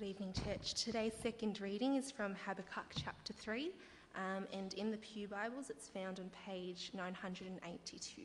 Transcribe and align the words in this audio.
Good 0.00 0.08
evening, 0.08 0.32
church. 0.46 0.72
Today's 0.82 1.12
second 1.22 1.60
reading 1.60 1.96
is 1.96 2.10
from 2.10 2.34
Habakkuk 2.46 2.86
chapter 2.96 3.34
3, 3.34 3.70
um, 4.16 4.46
and 4.50 4.72
in 4.72 4.90
the 4.90 4.96
Pew 4.96 5.28
Bibles 5.28 5.68
it's 5.68 5.88
found 5.88 6.18
on 6.20 6.30
page 6.46 6.90
982. 6.94 8.22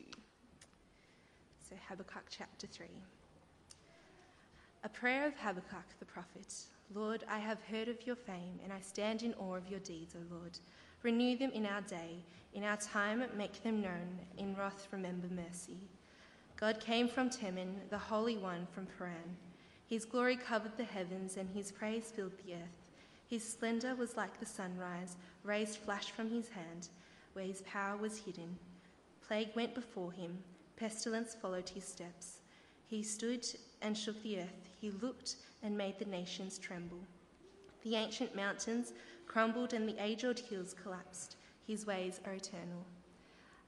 So, 1.68 1.76
Habakkuk 1.86 2.24
chapter 2.30 2.66
3. 2.66 2.86
A 4.84 4.88
prayer 4.88 5.26
of 5.26 5.34
Habakkuk 5.34 5.84
the 5.98 6.06
prophet 6.06 6.54
Lord, 6.94 7.24
I 7.28 7.38
have 7.38 7.60
heard 7.64 7.88
of 7.88 8.06
your 8.06 8.16
fame, 8.16 8.58
and 8.64 8.72
I 8.72 8.80
stand 8.80 9.22
in 9.22 9.34
awe 9.34 9.56
of 9.56 9.68
your 9.68 9.80
deeds, 9.80 10.14
O 10.16 10.34
Lord. 10.34 10.58
Renew 11.02 11.36
them 11.36 11.50
in 11.50 11.66
our 11.66 11.82
day, 11.82 12.24
in 12.54 12.64
our 12.64 12.78
time 12.78 13.22
make 13.36 13.62
them 13.62 13.82
known, 13.82 14.18
in 14.38 14.56
wrath 14.56 14.88
remember 14.92 15.28
mercy. 15.28 15.76
God 16.56 16.80
came 16.80 17.06
from 17.06 17.28
Teman, 17.28 17.74
the 17.90 17.98
Holy 17.98 18.38
One 18.38 18.66
from 18.72 18.86
Paran. 18.96 19.36
His 19.88 20.04
glory 20.04 20.36
covered 20.36 20.76
the 20.76 20.84
heavens, 20.84 21.36
and 21.36 21.48
his 21.48 21.70
praise 21.70 22.12
filled 22.14 22.36
the 22.44 22.54
earth. 22.54 22.86
His 23.28 23.48
splendor 23.48 23.94
was 23.94 24.16
like 24.16 24.38
the 24.38 24.46
sunrise, 24.46 25.16
rays 25.44 25.76
flashed 25.76 26.10
from 26.10 26.30
his 26.30 26.48
hand, 26.48 26.88
where 27.32 27.44
his 27.44 27.62
power 27.62 27.96
was 27.96 28.18
hidden. 28.18 28.58
Plague 29.26 29.54
went 29.54 29.74
before 29.74 30.12
him, 30.12 30.38
pestilence 30.76 31.34
followed 31.34 31.68
his 31.68 31.84
steps. 31.84 32.38
He 32.88 33.02
stood 33.02 33.46
and 33.82 33.96
shook 33.96 34.20
the 34.22 34.40
earth, 34.40 34.68
he 34.80 34.90
looked 34.90 35.36
and 35.62 35.76
made 35.76 35.98
the 35.98 36.04
nations 36.04 36.58
tremble. 36.58 37.00
The 37.82 37.96
ancient 37.96 38.34
mountains 38.34 38.92
crumbled, 39.26 39.72
and 39.72 39.88
the 39.88 40.02
age 40.02 40.24
old 40.24 40.38
hills 40.38 40.74
collapsed. 40.82 41.36
His 41.66 41.86
ways 41.86 42.20
are 42.24 42.34
eternal. 42.34 42.84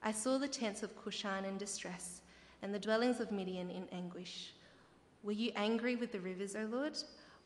I 0.01 0.13
saw 0.13 0.37
the 0.37 0.47
tents 0.47 0.83
of 0.83 0.95
Cushan 1.01 1.45
in 1.45 1.57
distress, 1.57 2.21
and 2.61 2.73
the 2.73 2.79
dwellings 2.79 3.19
of 3.19 3.31
Midian 3.31 3.69
in 3.69 3.87
anguish. 3.91 4.53
Were 5.23 5.33
you 5.33 5.51
angry 5.55 5.95
with 5.95 6.11
the 6.11 6.19
rivers, 6.19 6.55
O 6.55 6.65
Lord? 6.71 6.97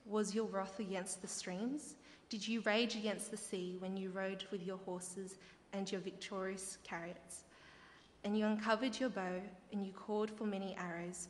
Was 0.06 0.36
your 0.36 0.46
wrath 0.46 0.80
against 0.80 1.22
the 1.22 1.28
streams? 1.28 1.96
Did 2.30 2.48
you 2.48 2.62
rage 2.62 2.96
against 2.96 3.32
the 3.32 3.38
sea 3.38 3.78
when 3.80 3.98
you 3.98 4.10
rode 4.10 4.44
with 4.52 4.66
your 4.66 4.78
horses 4.78 5.36
and 5.72 5.92
your 5.92 6.02
victorious 6.02 6.78
chariots? 6.88 7.44
And 8.24 8.38
you 8.38 8.46
uncovered 8.46 9.00
your 9.00 9.10
bow 9.10 9.42
and 9.72 9.86
you 9.86 9.92
called 9.92 10.30
for 10.32 10.46
many 10.46 10.76
arrows. 10.78 11.30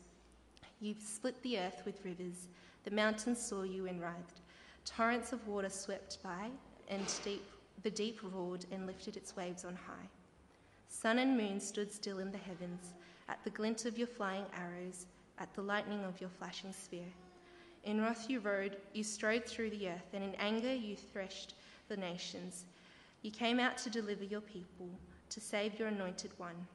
You 0.80 0.94
split 1.02 1.42
the 1.42 1.58
earth 1.58 1.82
with 1.84 2.04
rivers. 2.04 2.48
The 2.84 2.90
mountains 2.90 3.40
saw 3.40 3.62
you 3.62 3.86
and 3.86 4.00
writhed. 4.00 4.40
Torrents 4.84 5.32
of 5.32 5.46
water 5.48 5.70
swept 5.70 6.22
by, 6.22 6.50
and 6.88 7.02
deep, 7.24 7.44
the 7.82 7.90
deep 7.90 8.20
roared 8.22 8.66
and 8.70 8.86
lifted 8.86 9.16
its 9.16 9.34
waves 9.34 9.64
on 9.64 9.76
high. 9.76 10.08
Sun 10.88 11.18
and 11.18 11.36
moon 11.36 11.58
stood 11.58 11.90
still 11.90 12.18
in 12.18 12.30
the 12.30 12.38
heavens 12.38 12.92
at 13.28 13.42
the 13.44 13.50
glint 13.50 13.86
of 13.86 13.96
your 13.96 14.06
flying 14.06 14.44
arrows 14.54 15.06
at 15.38 15.52
the 15.54 15.62
lightning 15.62 16.04
of 16.04 16.20
your 16.20 16.30
flashing 16.30 16.72
spear. 16.72 17.06
In 17.84 18.00
wrath 18.00 18.30
you 18.30 18.40
rode, 18.40 18.78
you 18.92 19.04
strode 19.04 19.44
through 19.44 19.70
the 19.70 19.88
earth, 19.88 20.14
and 20.14 20.24
in 20.24 20.34
anger 20.36 20.74
you 20.74 20.96
threshed 20.96 21.54
the 21.88 21.96
nations. 21.96 22.64
You 23.22 23.30
came 23.30 23.60
out 23.60 23.76
to 23.78 23.90
deliver 23.90 24.24
your 24.24 24.40
people, 24.40 24.88
to 25.30 25.40
save 25.40 25.78
your 25.78 25.88
anointed 25.88 26.30
one. 26.38 26.66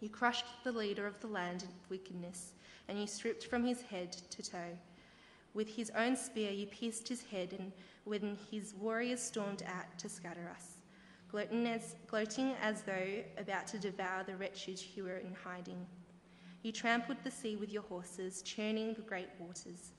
You 0.00 0.08
crushed 0.08 0.46
the 0.64 0.72
leader 0.72 1.06
of 1.06 1.20
the 1.20 1.26
land 1.26 1.62
in 1.64 1.68
wickedness, 1.90 2.52
and 2.88 2.98
you 2.98 3.06
stripped 3.06 3.46
from 3.46 3.64
his 3.64 3.82
head 3.82 4.12
to 4.12 4.42
toe. 4.42 4.78
With 5.52 5.68
his 5.68 5.90
own 5.90 6.16
spear 6.16 6.50
you 6.52 6.66
pierced 6.66 7.08
his 7.08 7.22
head, 7.22 7.54
and 7.58 7.72
when 8.04 8.38
his 8.50 8.74
warriors 8.74 9.20
stormed 9.20 9.62
out 9.66 9.98
to 9.98 10.08
scatter 10.08 10.50
us, 10.54 10.76
gloating 11.30 11.66
as, 11.66 11.96
gloating 12.06 12.54
as 12.62 12.82
though 12.82 13.22
about 13.36 13.66
to 13.68 13.78
devour 13.78 14.24
the 14.24 14.36
wretched 14.36 14.80
who 14.94 15.04
were 15.04 15.18
in 15.18 15.34
hiding. 15.44 15.86
You 16.62 16.72
trampled 16.72 17.18
the 17.24 17.30
sea 17.30 17.56
with 17.56 17.72
your 17.72 17.82
horses, 17.84 18.42
churning 18.42 18.92
the 18.92 19.00
great 19.00 19.30
waters. 19.38 19.92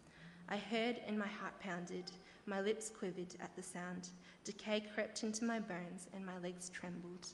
I 0.48 0.58
heard 0.58 0.98
and 1.08 1.18
my 1.18 1.28
heart 1.28 1.60
pounded, 1.60 2.12
my 2.46 2.62
lips 2.62 2.90
quivered 2.90 3.36
at 3.42 3.56
the 3.56 3.64
sound. 3.64 4.10
Decay 4.44 4.84
crept 4.94 5.24
into 5.24 5.44
my 5.44 5.60
bones 5.60 6.08
and 6.14 6.24
my 6.24 6.38
legs 6.38 6.70
trembled. 6.70 7.30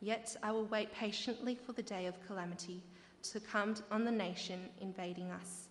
Yet 0.00 0.34
I 0.42 0.50
will 0.50 0.64
wait 0.64 0.94
patiently 0.94 1.54
for 1.54 1.72
the 1.72 1.82
day 1.82 2.06
of 2.06 2.26
calamity 2.26 2.82
to 3.24 3.40
come 3.40 3.74
on 3.90 4.04
the 4.04 4.10
nation 4.10 4.68
invading 4.80 5.30
us. 5.30 5.68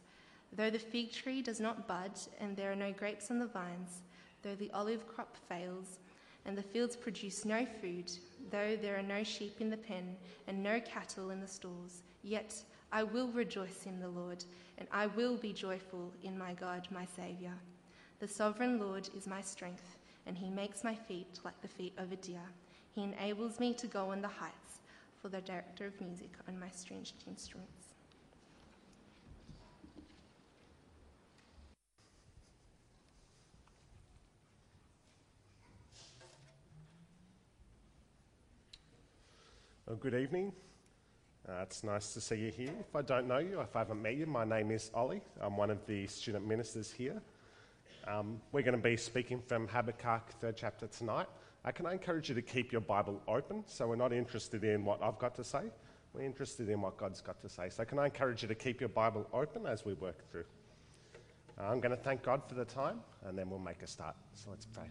Though 0.54 0.70
the 0.70 0.80
fig 0.80 1.12
tree 1.12 1.42
does 1.42 1.60
not 1.60 1.88
bud 1.88 2.12
and 2.40 2.56
there 2.56 2.72
are 2.72 2.76
no 2.76 2.92
grapes 2.92 3.32
on 3.32 3.40
the 3.40 3.48
vines, 3.48 4.04
though 4.44 4.56
the 4.56 4.72
olive 4.72 5.08
crop 5.08 5.36
fails 5.50 5.98
and 6.46 6.58
the 6.58 6.64
fields 6.64 6.96
produce 6.96 7.46
no 7.46 7.66
food, 7.82 8.12
though 8.50 8.76
there 8.76 8.98
are 8.98 9.04
no 9.04 9.24
sheep 9.24 9.62
in 9.62 9.70
the 9.70 9.78
pen 9.78 10.16
and 10.48 10.62
no 10.62 10.80
cattle 10.80 11.30
in 11.30 11.40
the 11.40 11.48
stalls, 11.48 12.04
yet 12.24 12.56
I 12.92 13.04
will 13.04 13.30
rejoice 13.30 13.86
in 13.86 14.00
the 14.00 14.10
Lord, 14.10 14.44
and 14.78 14.88
I 14.92 15.08
will 15.08 15.38
be 15.38 15.54
joyful 15.54 16.12
in 16.24 16.38
my 16.38 16.54
God, 16.54 16.88
my 16.92 17.06
Saviour. 17.06 17.54
The 18.20 18.28
sovereign 18.28 18.80
Lord 18.80 19.10
is 19.16 19.28
my 19.28 19.42
strength, 19.42 19.98
and 20.26 20.38
he 20.38 20.50
makes 20.50 20.84
my 20.84 20.96
feet 20.96 21.40
like 21.44 21.60
the 21.62 21.68
feet 21.68 21.94
of 21.98 22.12
a 22.12 22.18
deer. 22.18 22.50
He 22.94 23.04
enables 23.04 23.60
me 23.60 23.74
to 23.76 23.88
go 23.88 24.12
on 24.12 24.22
the 24.22 24.28
heights 24.28 24.80
for 25.22 25.30
the 25.30 25.42
director 25.42 25.86
of 25.86 26.02
music 26.02 26.32
on 26.48 26.60
my 26.60 26.70
stringed 26.70 27.24
instruments. 27.28 27.81
Well, 39.92 40.00
good 40.00 40.16
evening. 40.16 40.54
Uh, 41.46 41.64
it's 41.64 41.84
nice 41.84 42.14
to 42.14 42.22
see 42.22 42.38
you 42.38 42.50
here. 42.50 42.72
If 42.80 42.96
I 42.96 43.02
don't 43.02 43.28
know 43.28 43.40
you, 43.40 43.60
if 43.60 43.76
I 43.76 43.80
haven't 43.80 44.02
met 44.02 44.16
you, 44.16 44.26
my 44.26 44.46
name 44.46 44.72
is 44.72 44.90
Ollie. 44.94 45.20
I'm 45.42 45.58
one 45.58 45.70
of 45.70 45.86
the 45.86 46.08
student 46.08 46.48
ministers 46.48 46.94
here. 46.94 47.22
Um, 48.08 48.40
we're 48.54 48.62
going 48.62 48.78
to 48.78 48.82
be 48.82 48.96
speaking 48.96 49.42
from 49.46 49.68
Habakkuk, 49.68 50.30
third 50.40 50.56
chapter 50.56 50.88
tonight. 50.88 51.28
Uh, 51.66 51.72
can 51.72 51.86
I 51.88 51.92
encourage 51.92 52.30
you 52.30 52.36
to 52.36 52.42
keep 52.42 52.72
your 52.72 52.80
Bible 52.80 53.22
open? 53.28 53.66
So 53.68 53.86
we're 53.86 53.98
not 53.98 54.14
interested 54.14 54.64
in 54.64 54.86
what 54.86 55.04
I've 55.04 55.20
got 55.20 55.36
to 55.36 55.44
say, 55.44 55.64
we're 56.14 56.22
interested 56.22 56.70
in 56.70 56.80
what 56.80 56.96
God's 56.96 57.20
got 57.20 57.42
to 57.42 57.50
say. 57.50 57.68
So 57.68 57.84
can 57.84 58.00
I 58.00 58.06
encourage 58.06 58.44
you 58.44 58.48
to 58.48 58.56
keep 58.56 58.80
your 58.80 58.88
Bible 58.88 59.28
open 59.34 59.66
as 59.66 59.84
we 59.84 59.96
work 59.96 60.26
through? 60.32 60.46
Uh, 61.60 61.64
I'm 61.64 61.82
going 61.82 61.92
to 61.94 62.02
thank 62.02 62.24
God 62.24 62.44
for 62.48 62.56
the 62.56 62.64
time, 62.64 63.02
and 63.26 63.38
then 63.38 63.50
we'll 63.50 63.60
make 63.60 63.82
a 63.82 63.88
start. 63.88 64.16
So 64.36 64.52
let's 64.52 64.68
pray. 64.68 64.88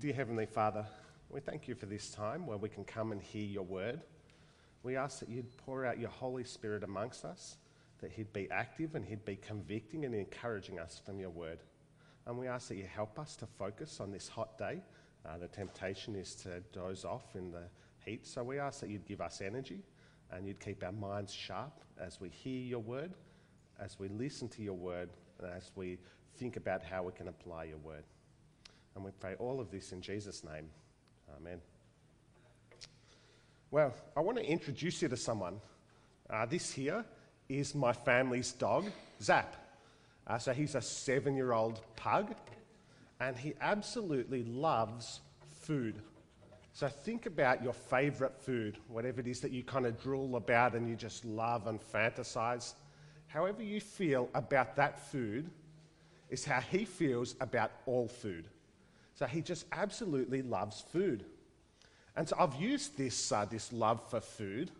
Dear 0.00 0.14
Heavenly 0.14 0.46
Father, 0.46 0.86
we 1.30 1.40
thank 1.40 1.68
you 1.68 1.74
for 1.74 1.86
this 1.86 2.10
time 2.10 2.46
where 2.46 2.56
we 2.56 2.68
can 2.68 2.84
come 2.84 3.12
and 3.12 3.20
hear 3.20 3.44
your 3.44 3.64
word. 3.64 4.00
We 4.82 4.96
ask 4.96 5.20
that 5.20 5.28
you'd 5.28 5.56
pour 5.58 5.84
out 5.84 5.98
your 5.98 6.08
Holy 6.08 6.44
Spirit 6.44 6.82
amongst 6.82 7.24
us, 7.24 7.58
that 8.00 8.12
he'd 8.12 8.32
be 8.32 8.50
active 8.50 8.94
and 8.94 9.04
he'd 9.04 9.24
be 9.24 9.36
convicting 9.36 10.04
and 10.04 10.14
encouraging 10.14 10.78
us 10.78 11.00
from 11.04 11.20
your 11.20 11.30
word. 11.30 11.58
And 12.26 12.38
we 12.38 12.46
ask 12.46 12.68
that 12.68 12.76
you 12.76 12.86
help 12.86 13.18
us 13.18 13.36
to 13.36 13.46
focus 13.46 14.00
on 14.00 14.10
this 14.10 14.28
hot 14.28 14.56
day. 14.56 14.80
Uh, 15.26 15.36
the 15.36 15.48
temptation 15.48 16.14
is 16.14 16.34
to 16.36 16.60
doze 16.72 17.04
off 17.04 17.34
in 17.34 17.50
the 17.50 17.64
heat. 18.04 18.26
So 18.26 18.42
we 18.42 18.58
ask 18.58 18.80
that 18.80 18.88
you'd 18.88 19.06
give 19.06 19.20
us 19.20 19.42
energy 19.42 19.82
and 20.30 20.46
you'd 20.46 20.60
keep 20.60 20.82
our 20.82 20.92
minds 20.92 21.32
sharp 21.32 21.72
as 22.00 22.20
we 22.20 22.30
hear 22.30 22.60
your 22.60 22.80
word, 22.80 23.12
as 23.78 23.98
we 23.98 24.08
listen 24.08 24.48
to 24.48 24.62
your 24.62 24.74
word, 24.74 25.10
and 25.38 25.52
as 25.52 25.72
we 25.74 25.98
think 26.36 26.56
about 26.56 26.82
how 26.82 27.02
we 27.02 27.12
can 27.12 27.28
apply 27.28 27.64
your 27.64 27.78
word. 27.78 28.04
And 28.94 29.04
we 29.04 29.10
pray 29.10 29.34
all 29.34 29.60
of 29.60 29.70
this 29.70 29.92
in 29.92 30.00
Jesus' 30.00 30.42
name. 30.44 30.68
Amen. 31.36 31.60
Well, 33.70 33.94
I 34.16 34.20
want 34.20 34.38
to 34.38 34.44
introduce 34.44 35.02
you 35.02 35.08
to 35.08 35.16
someone. 35.16 35.60
Uh, 36.30 36.46
this 36.46 36.72
here 36.72 37.04
is 37.48 37.74
my 37.74 37.92
family's 37.92 38.52
dog, 38.52 38.86
Zap. 39.22 39.56
Uh, 40.26 40.38
so 40.38 40.52
he's 40.52 40.74
a 40.74 40.80
seven 40.80 41.34
year 41.34 41.52
old 41.52 41.80
pug, 41.96 42.34
and 43.20 43.36
he 43.36 43.54
absolutely 43.60 44.44
loves 44.44 45.20
food. 45.60 46.00
So 46.72 46.86
think 46.86 47.26
about 47.26 47.62
your 47.62 47.72
favourite 47.72 48.36
food, 48.36 48.78
whatever 48.88 49.20
it 49.20 49.26
is 49.26 49.40
that 49.40 49.50
you 49.50 49.64
kind 49.64 49.84
of 49.84 50.00
drool 50.00 50.36
about 50.36 50.74
and 50.74 50.88
you 50.88 50.94
just 50.94 51.24
love 51.24 51.66
and 51.66 51.80
fantasize. 51.80 52.74
However, 53.26 53.62
you 53.62 53.80
feel 53.80 54.28
about 54.34 54.76
that 54.76 54.98
food 55.10 55.50
is 56.30 56.44
how 56.44 56.60
he 56.60 56.84
feels 56.84 57.34
about 57.40 57.72
all 57.86 58.06
food. 58.06 58.46
So 59.18 59.26
he 59.26 59.42
just 59.42 59.66
absolutely 59.72 60.42
loves 60.42 60.80
food. 60.80 61.24
And 62.14 62.28
so 62.28 62.36
I've 62.38 62.54
used 62.54 62.96
this, 62.96 63.32
uh, 63.32 63.46
this 63.46 63.72
love 63.72 64.00
for 64.08 64.20
food 64.20 64.70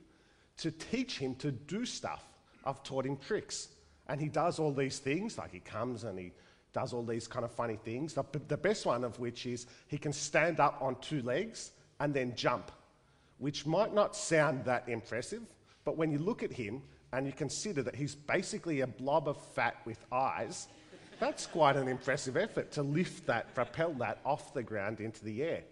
to 0.58 0.70
teach 0.70 1.18
him 1.18 1.34
to 1.36 1.50
do 1.50 1.84
stuff. 1.84 2.22
I've 2.64 2.84
taught 2.84 3.04
him 3.04 3.16
tricks. 3.16 3.70
And 4.06 4.20
he 4.20 4.28
does 4.28 4.60
all 4.60 4.72
these 4.72 5.00
things, 5.00 5.38
like 5.38 5.50
he 5.50 5.58
comes 5.58 6.04
and 6.04 6.16
he 6.16 6.30
does 6.72 6.92
all 6.92 7.02
these 7.02 7.26
kind 7.26 7.44
of 7.44 7.50
funny 7.50 7.80
things. 7.84 8.14
The, 8.14 8.24
the 8.46 8.56
best 8.56 8.86
one 8.86 9.02
of 9.02 9.18
which 9.18 9.44
is 9.44 9.66
he 9.88 9.98
can 9.98 10.12
stand 10.12 10.60
up 10.60 10.78
on 10.80 10.94
two 11.00 11.20
legs 11.22 11.72
and 11.98 12.14
then 12.14 12.36
jump, 12.36 12.70
which 13.38 13.66
might 13.66 13.92
not 13.92 14.14
sound 14.14 14.64
that 14.66 14.88
impressive, 14.88 15.42
but 15.84 15.96
when 15.96 16.12
you 16.12 16.18
look 16.18 16.44
at 16.44 16.52
him 16.52 16.82
and 17.12 17.26
you 17.26 17.32
consider 17.32 17.82
that 17.82 17.96
he's 17.96 18.14
basically 18.14 18.82
a 18.82 18.86
blob 18.86 19.26
of 19.26 19.36
fat 19.54 19.78
with 19.84 19.98
eyes, 20.12 20.68
that's 21.18 21.46
quite 21.46 21.76
an 21.76 21.88
impressive 21.88 22.36
effort 22.36 22.70
to 22.72 22.82
lift 22.82 23.26
that, 23.26 23.54
propel 23.54 23.92
that 23.94 24.18
off 24.24 24.54
the 24.54 24.62
ground 24.62 25.00
into 25.00 25.24
the 25.24 25.42
air. 25.42 25.62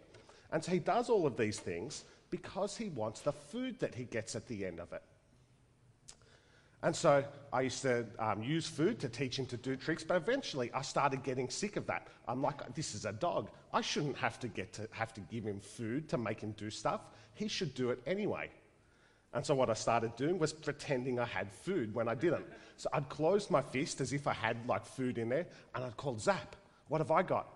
And 0.52 0.62
so 0.62 0.72
he 0.72 0.78
does 0.78 1.08
all 1.08 1.26
of 1.26 1.37
these 1.37 1.58
things 1.58 2.04
because 2.31 2.76
he 2.76 2.88
wants 2.90 3.20
the 3.20 3.32
food 3.32 3.78
that 3.81 3.94
he 3.94 4.04
gets 4.04 4.37
at 4.37 4.46
the 4.46 4.64
end 4.64 4.81
of 4.81 4.93
it. 4.93 5.02
And 6.82 6.94
so 6.94 7.25
I 7.52 7.62
used 7.62 7.82
to 7.82 8.06
um, 8.19 8.43
use 8.43 8.66
food 8.66 9.00
to 9.00 9.08
teach 9.08 9.38
him 9.38 9.46
to 9.46 9.56
do 9.56 9.76
tricks, 9.76 10.04
but 10.04 10.16
eventually 10.16 10.70
I 10.72 10.82
started 10.82 11.22
getting 11.22 11.48
sick 11.48 11.76
of 11.76 11.87
that. 11.87 12.06
I'm 12.28 12.43
like, 12.43 12.75
this 12.75 12.94
is 12.94 13.06
a 13.06 13.12
dog. 13.12 13.50
I 13.72 13.81
shouldn't 13.81 14.16
have 14.19 14.38
to 14.40 14.48
get 14.48 14.72
to 14.75 14.88
have 14.93 15.12
to 15.14 15.20
give 15.20 15.44
him 15.44 15.58
food 15.58 16.08
to 16.10 16.19
make 16.19 16.40
him 16.40 16.52
do 16.52 16.70
stuff. 16.70 17.00
He 17.34 17.48
should 17.48 17.75
do 17.75 17.90
it 17.90 18.00
anyway. 18.06 18.50
And 19.36 19.44
so 19.44 19.54
what 19.54 19.68
I 19.68 19.74
started 19.74 20.16
doing 20.16 20.38
was 20.38 20.54
pretending 20.54 21.20
I 21.20 21.26
had 21.26 21.52
food 21.52 21.94
when 21.94 22.08
I 22.08 22.14
didn't. 22.14 22.46
So 22.78 22.88
I'd 22.90 23.10
close 23.10 23.50
my 23.50 23.60
fist 23.60 24.00
as 24.00 24.14
if 24.14 24.26
I 24.26 24.32
had 24.32 24.66
like 24.66 24.86
food 24.86 25.18
in 25.18 25.28
there, 25.28 25.46
and 25.74 25.84
I'd 25.84 25.94
call 25.98 26.18
Zap, 26.18 26.56
what 26.88 27.02
have 27.02 27.10
I 27.10 27.22
got? 27.22 27.46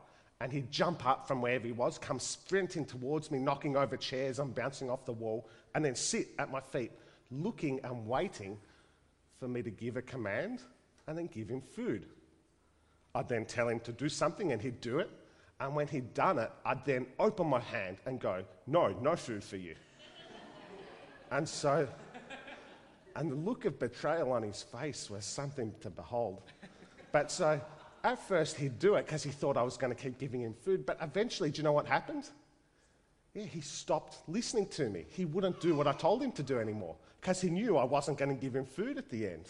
And 0.42 0.52
he'd 0.52 0.70
jump 0.70 1.06
up 1.06 1.26
from 1.26 1.40
wherever 1.40 1.66
he 1.66 1.72
was, 1.72 1.96
come 1.96 2.18
sprinting 2.18 2.84
towards 2.84 3.30
me, 3.30 3.38
knocking 3.38 3.78
over 3.78 3.96
chairs, 3.96 4.38
I'm 4.38 4.50
bouncing 4.50 4.90
off 4.90 5.06
the 5.06 5.14
wall, 5.14 5.48
and 5.74 5.82
then 5.82 5.94
sit 5.94 6.28
at 6.38 6.50
my 6.50 6.60
feet, 6.60 6.92
looking 7.30 7.80
and 7.82 8.06
waiting 8.06 8.58
for 9.38 9.48
me 9.48 9.62
to 9.62 9.70
give 9.70 9.96
a 9.96 10.02
command 10.02 10.60
and 11.06 11.16
then 11.16 11.28
give 11.28 11.48
him 11.48 11.62
food. 11.62 12.04
I'd 13.14 13.30
then 13.30 13.46
tell 13.46 13.70
him 13.70 13.80
to 13.80 13.92
do 13.92 14.10
something 14.10 14.52
and 14.52 14.60
he'd 14.60 14.82
do 14.82 14.98
it. 14.98 15.08
And 15.58 15.74
when 15.74 15.88
he'd 15.88 16.12
done 16.12 16.38
it, 16.40 16.50
I'd 16.62 16.84
then 16.84 17.06
open 17.18 17.46
my 17.46 17.60
hand 17.60 17.96
and 18.04 18.20
go, 18.20 18.44
No, 18.66 18.88
no 19.00 19.16
food 19.16 19.42
for 19.42 19.56
you. 19.56 19.76
And 21.30 21.48
so, 21.48 21.88
and 23.16 23.30
the 23.30 23.36
look 23.36 23.64
of 23.64 23.78
betrayal 23.78 24.32
on 24.32 24.42
his 24.42 24.62
face 24.62 25.10
was 25.10 25.24
something 25.24 25.72
to 25.80 25.90
behold. 25.90 26.42
But 27.12 27.30
so, 27.30 27.60
at 28.04 28.18
first 28.28 28.56
he'd 28.56 28.78
do 28.78 28.94
it 28.94 29.06
because 29.06 29.22
he 29.22 29.30
thought 29.30 29.56
I 29.56 29.62
was 29.62 29.76
going 29.76 29.94
to 29.94 30.00
keep 30.00 30.18
giving 30.18 30.42
him 30.42 30.54
food. 30.54 30.86
But 30.86 30.98
eventually, 31.02 31.50
do 31.50 31.58
you 31.58 31.64
know 31.64 31.72
what 31.72 31.86
happened? 31.86 32.28
Yeah, 33.34 33.44
he 33.44 33.60
stopped 33.60 34.18
listening 34.28 34.66
to 34.68 34.88
me. 34.88 35.06
He 35.08 35.24
wouldn't 35.24 35.60
do 35.60 35.74
what 35.74 35.86
I 35.86 35.92
told 35.92 36.22
him 36.22 36.32
to 36.32 36.42
do 36.42 36.58
anymore 36.58 36.96
because 37.20 37.40
he 37.40 37.50
knew 37.50 37.76
I 37.76 37.84
wasn't 37.84 38.18
going 38.18 38.34
to 38.34 38.40
give 38.40 38.56
him 38.56 38.64
food 38.64 38.98
at 38.98 39.08
the 39.08 39.26
end. 39.26 39.44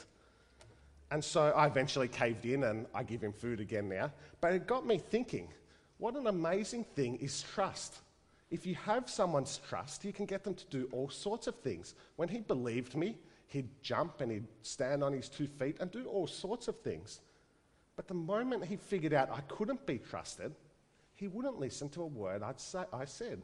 And 1.10 1.24
so 1.24 1.52
I 1.56 1.66
eventually 1.66 2.08
caved 2.08 2.44
in 2.46 2.64
and 2.64 2.86
I 2.94 3.02
give 3.02 3.22
him 3.22 3.32
food 3.32 3.60
again 3.60 3.88
now. 3.88 4.12
But 4.40 4.52
it 4.54 4.66
got 4.66 4.86
me 4.86 4.98
thinking 4.98 5.48
what 5.98 6.14
an 6.14 6.26
amazing 6.26 6.84
thing 6.84 7.16
is 7.16 7.42
trust. 7.42 7.96
If 8.50 8.66
you 8.66 8.74
have 8.74 9.08
someone's 9.08 9.60
trust, 9.68 10.04
you 10.04 10.12
can 10.12 10.26
get 10.26 10.42
them 10.42 10.54
to 10.54 10.64
do 10.66 10.88
all 10.92 11.08
sorts 11.08 11.46
of 11.46 11.54
things. 11.56 11.94
When 12.16 12.28
he 12.28 12.40
believed 12.40 12.96
me, 12.96 13.16
he'd 13.46 13.68
jump 13.82 14.20
and 14.20 14.32
he'd 14.32 14.48
stand 14.62 15.04
on 15.04 15.12
his 15.12 15.28
two 15.28 15.46
feet 15.46 15.76
and 15.80 15.90
do 15.90 16.04
all 16.06 16.26
sorts 16.26 16.66
of 16.66 16.78
things. 16.80 17.20
But 17.96 18.08
the 18.08 18.14
moment 18.14 18.64
he 18.64 18.76
figured 18.76 19.12
out 19.12 19.30
I 19.30 19.40
couldn't 19.42 19.86
be 19.86 19.98
trusted, 19.98 20.52
he 21.14 21.28
wouldn't 21.28 21.60
listen 21.60 21.88
to 21.90 22.02
a 22.02 22.06
word 22.06 22.42
I'd 22.42 22.60
say, 22.60 22.82
I 22.92 23.04
said. 23.04 23.42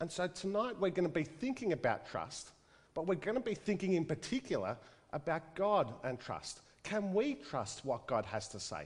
And 0.00 0.10
so 0.10 0.26
tonight 0.26 0.76
we're 0.80 0.90
going 0.90 1.08
to 1.08 1.12
be 1.12 1.24
thinking 1.24 1.72
about 1.72 2.08
trust 2.08 2.52
but 2.94 3.06
we're 3.06 3.14
going 3.14 3.36
to 3.36 3.40
be 3.40 3.54
thinking 3.54 3.94
in 3.94 4.04
particular 4.04 4.76
about 5.12 5.54
God 5.54 5.92
and 6.04 6.18
trust. 6.18 6.60
Can 6.82 7.12
we 7.12 7.34
trust 7.34 7.84
what 7.84 8.06
God 8.06 8.24
has 8.26 8.48
to 8.48 8.60
say? 8.60 8.84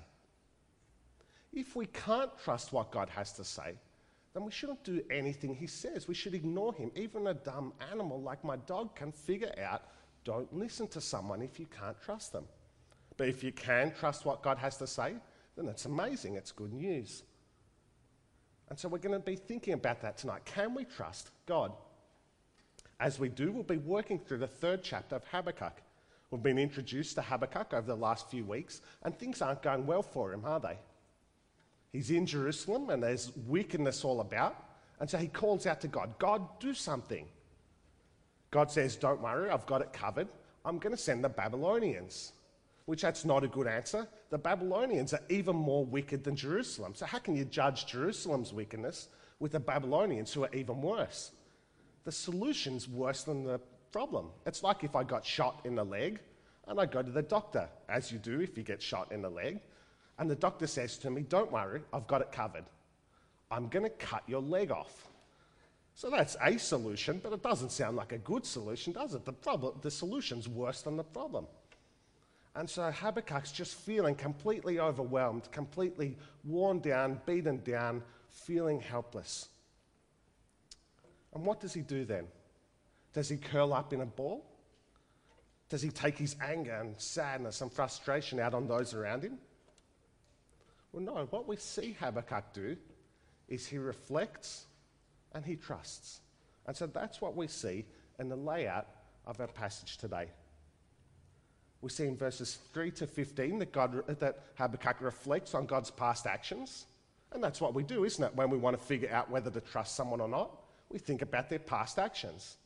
If 1.53 1.77
we 1.77 1.87
can't 1.87 2.31
trust 2.43 2.73
what 2.73 2.91
God 2.91 3.09
has 3.11 3.33
to 3.35 3.45
say, 3.45 3.75
then 4.35 4.45
we 4.45 4.51
shouldn't 4.51 4.83
do 4.83 5.01
anything 5.11 5.55
he 5.55 5.69
says. 5.69 6.09
We 6.09 6.15
should 6.15 6.35
ignore 6.35 6.75
him. 6.75 6.91
Even 6.97 7.29
a 7.29 7.35
dumb 7.35 7.73
animal 7.93 8.21
like 8.21 8.43
my 8.45 8.57
dog 8.57 8.97
can 8.97 9.13
figure 9.13 9.55
out 9.63 9.83
don't 10.25 10.53
listen 10.53 10.89
to 10.89 11.01
someone 11.01 11.41
if 11.41 11.61
you 11.61 11.67
can't 11.67 12.01
trust 12.03 12.33
them. 12.33 12.45
But 13.17 13.29
if 13.29 13.45
you 13.45 13.53
can 13.53 13.93
trust 13.93 14.25
what 14.25 14.43
God 14.43 14.59
has 14.59 14.77
to 14.79 14.87
say, 14.87 15.15
then 15.57 15.69
it's 15.69 15.85
amazing. 15.85 16.35
It's 16.35 16.51
good 16.51 16.73
news. 16.73 17.23
And 18.69 18.79
so 18.79 18.89
we're 18.89 18.99
going 18.99 19.15
to 19.15 19.21
be 19.21 19.37
thinking 19.37 19.75
about 19.75 20.01
that 20.03 20.17
tonight. 20.17 20.45
Can 20.45 20.75
we 20.75 20.85
trust 20.85 21.31
God? 21.47 21.73
As 22.99 23.21
we 23.21 23.29
do, 23.29 23.53
we'll 23.53 23.63
be 23.63 23.77
working 23.77 24.19
through 24.19 24.39
the 24.39 24.49
third 24.49 24.83
chapter 24.83 25.15
of 25.15 25.25
Habakkuk. 25.31 25.81
We've 26.31 26.43
been 26.43 26.59
introduced 26.59 27.15
to 27.17 27.23
Habakkuk 27.23 27.73
over 27.73 27.87
the 27.87 27.95
last 27.95 28.31
few 28.31 28.45
weeks, 28.45 28.81
and 29.03 29.17
things 29.17 29.43
aren't 29.43 29.63
going 29.63 29.87
well 29.87 30.03
for 30.03 30.33
him, 30.33 30.45
are 30.45 30.59
they? 30.59 30.79
He's 31.95 32.11
in 32.11 32.27
Jerusalem, 32.27 32.91
and 32.91 33.03
there's 33.03 33.33
wickedness 33.47 34.05
all 34.05 34.21
about, 34.21 34.63
and 35.01 35.09
so 35.09 35.17
he 35.17 35.29
calls 35.29 35.67
out 35.67 35.81
to 35.81 35.89
God 35.89 36.19
God, 36.19 36.43
do 36.61 36.75
something. 36.75 37.27
God 38.51 38.71
says, 38.71 38.97
Don't 38.97 39.23
worry, 39.23 39.49
I've 39.49 39.65
got 39.65 39.81
it 39.81 39.95
covered. 39.95 40.29
I'm 40.67 40.79
going 40.79 40.95
to 40.95 41.01
send 41.01 41.25
the 41.25 41.31
Babylonians. 41.31 42.33
Which 42.85 43.01
that's 43.01 43.25
not 43.25 43.43
a 43.43 43.49
good 43.49 43.67
answer. 43.67 44.07
The 44.29 44.37
Babylonians 44.37 45.15
are 45.15 45.23
even 45.31 45.57
more 45.57 45.87
wicked 45.87 46.23
than 46.23 46.37
Jerusalem. 46.37 46.93
So, 46.95 47.07
how 47.07 47.19
can 47.19 47.35
you 47.35 47.47
judge 47.47 47.87
Jerusalem's 47.87 48.53
wickedness 48.53 49.09
with 49.41 49.53
the 49.53 49.61
Babylonians 49.61 50.35
who 50.35 50.45
are 50.45 50.55
even 50.55 50.83
worse? 50.83 51.31
the 52.05 52.13
solution's 52.13 52.89
worse 52.89 53.25
than 53.25 53.45
the 53.45 53.59
problem. 53.91 54.29
It's 54.47 54.63
like 54.63 54.85
if 54.85 54.95
I 54.95 55.03
got 55.03 55.25
shot 55.25 55.61
in 55.65 55.75
the 55.75 55.85
leg 55.85 56.21
and 56.69 56.79
I 56.79 56.87
go 56.87 57.03
to 57.03 57.11
the 57.11 57.23
doctor, 57.23 57.69
as 57.89 58.13
you 58.13 58.19
do 58.19 58.41
if 58.41 58.57
you 58.57 58.63
get 58.63 58.81
shot 58.81 59.11
in 59.11 59.23
the 59.23 59.31
leg, 59.31 59.61
and 60.19 60.31
the 60.31 60.37
doctor 60.37 60.67
says 60.67 60.97
to 60.99 61.11
me, 61.11 61.23
Don't 61.23 61.51
worry, 61.51 61.83
I've 61.93 62.07
got 62.07 62.21
it 62.21 62.33
covered. 62.33 62.65
I'm 63.51 63.69
going 63.69 63.85
to 63.85 63.91
cut 63.91 64.23
your 64.27 64.41
leg 64.41 64.71
off. 64.71 65.09
So 65.95 66.11
that's 66.11 66.37
a 66.43 66.59
solution, 66.59 67.21
but 67.23 67.33
it 67.33 67.43
doesn't 67.43 67.71
sound 67.71 67.97
like 67.97 68.13
a 68.13 68.19
good 68.19 68.45
solution, 68.45 68.93
does 68.93 69.15
it? 69.15 69.25
The, 69.25 69.33
problem, 69.33 69.79
the 69.81 69.91
solution's 69.91 70.49
worse 70.49 70.83
than 70.83 70.97
the 70.97 71.05
problem. 71.05 71.47
And 72.57 72.69
so 72.69 72.91
Habakkuk's 72.91 73.53
just 73.53 73.75
feeling 73.75 74.15
completely 74.15 74.81
overwhelmed, 74.81 75.51
completely 75.53 76.17
worn 76.45 76.81
down, 76.81 77.21
beaten 77.27 77.63
down, 77.65 78.03
feeling 78.29 78.81
helpless. 78.81 79.49
And 81.33 81.45
what 81.45 81.61
does 81.61 81.75
he 81.75 81.81
do 81.81 82.05
then? 82.05 82.27
Does 83.13 83.29
he 83.29 83.37
curl 83.37 83.73
up 83.73 83.93
in 83.93 84.01
a 84.01 84.07
ball? 84.07 84.45
Does 85.69 85.83
he 85.83 85.91
take 85.91 86.19
his 86.19 86.37
anger 86.41 86.75
and 86.75 87.01
sadness 87.01 87.61
and 87.61 87.73
frustration 87.73 88.39
out 88.39 88.55
on 88.55 88.67
those 88.67 88.95
around 88.95 89.23
him? 89.23 89.39
Well, 90.95 91.03
no. 91.03 91.27
What 91.31 91.49
we 91.49 91.57
see 91.57 91.97
Habakkuk 91.99 92.53
do 92.53 92.77
is 93.49 93.67
he 93.67 93.79
reflects 93.79 94.67
and 95.33 95.45
he 95.45 95.57
trusts. 95.57 96.21
And 96.67 96.77
so 96.77 96.87
that's 96.87 97.21
what 97.21 97.37
we 97.37 97.49
see 97.49 97.85
in 98.19 98.29
the 98.29 98.37
layout 98.37 98.87
of 99.27 99.41
our 99.41 99.49
passage 99.49 99.99
today. 99.99 100.29
We 101.81 101.91
see 101.91 102.07
in 102.07 102.17
verses 102.17 102.59
3 102.73 102.93
to 102.93 103.07
15 103.07 103.59
that, 103.59 103.73
God, 103.73 104.07
that 104.21 104.39
Habakkuk 104.55 105.01
reflects 105.01 105.55
on 105.55 105.67
God's 105.67 105.91
past 105.91 106.27
actions. 106.27 106.87
And 107.33 107.43
that's 107.43 107.61
what 107.61 107.75
we 107.75 107.83
do, 107.83 108.05
isn't 108.05 108.23
it, 108.23 108.35
when 108.37 108.49
we 108.49 108.57
want 108.57 108.79
to 108.79 108.83
figure 108.83 109.11
out 109.13 109.31
whether 109.31 109.51
to 109.51 109.61
trust 109.61 109.97
someone 109.97 110.21
or 110.21 110.29
not? 110.29 110.65
we 110.91 111.01
think 111.01 111.23
about 111.23 111.51
their 111.51 111.59
past 111.59 111.99
actions. 111.99 112.57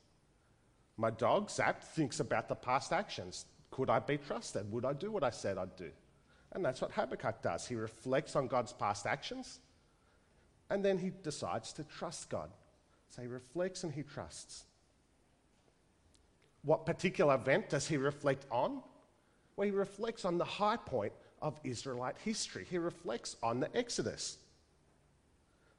My 0.99 1.11
dog, 1.11 1.51
Zap, 1.51 1.83
thinks 1.83 2.21
about 2.21 2.47
the 2.49 2.55
past 2.55 2.93
actions. 2.93 3.47
Could 3.71 3.89
I 3.89 4.01
be 4.01 4.19
trusted? 4.19 4.71
Would 4.71 4.85
I 4.85 4.93
do 4.93 5.11
what 5.11 5.25
I 5.25 5.31
said 5.31 5.57
I'd 5.57 5.77
do? 5.77 5.91
And 6.53 6.65
that's 6.65 6.81
what 6.81 6.93
Habakkuk 6.93 7.43
does. 7.43 7.67
He 7.67 7.75
reflects 7.75 8.37
on 8.37 8.47
God's 8.47 8.73
past 8.73 9.07
actions 9.07 9.61
and 10.71 10.85
then 10.85 10.99
he 10.99 11.13
decides 11.23 11.73
to 11.75 11.85
trust 11.85 12.29
God. 12.29 12.51
So 13.11 13.23
he 13.23 13.29
reflects 13.29 13.85
and 13.85 13.93
he 13.93 14.03
trusts. 14.03 14.65
What 16.63 16.85
particular 16.85 17.35
event 17.35 17.71
does 17.71 17.89
he 17.89 17.97
reflect 17.97 18.45
on? 18.51 18.83
Well, 19.57 19.65
he 19.65 19.71
reflects 19.71 20.25
on 20.25 20.39
the 20.39 20.45
high 20.45 20.77
point 20.77 21.13
of 21.41 21.59
Israelite 21.65 22.17
history. 22.25 22.67
He 22.69 22.79
reflects 22.79 23.37
on 23.43 23.61
the 23.61 23.75
Exodus. 23.77 24.39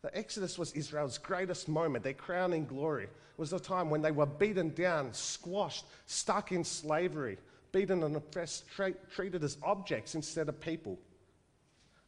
The 0.02 0.18
Exodus 0.18 0.58
was 0.58 0.72
Israel's 0.72 1.18
greatest 1.18 1.68
moment, 1.68 2.04
their 2.04 2.14
crowning 2.14 2.66
glory. 2.66 3.04
It 3.04 3.10
was 3.38 3.52
the 3.52 3.60
time 3.60 3.90
when 3.90 4.02
they 4.02 4.12
were 4.12 4.26
beaten 4.26 4.74
down, 4.74 5.14
squashed, 5.14 5.86
stuck 6.06 6.52
in 6.52 6.64
slavery, 6.64 7.38
beaten 7.72 8.04
and 8.04 8.16
oppressed, 8.16 8.70
tra- 8.70 8.94
treated 9.14 9.44
as 9.44 9.58
objects 9.64 10.16
instead 10.16 10.50
of 10.50 10.60
people. 10.60 11.00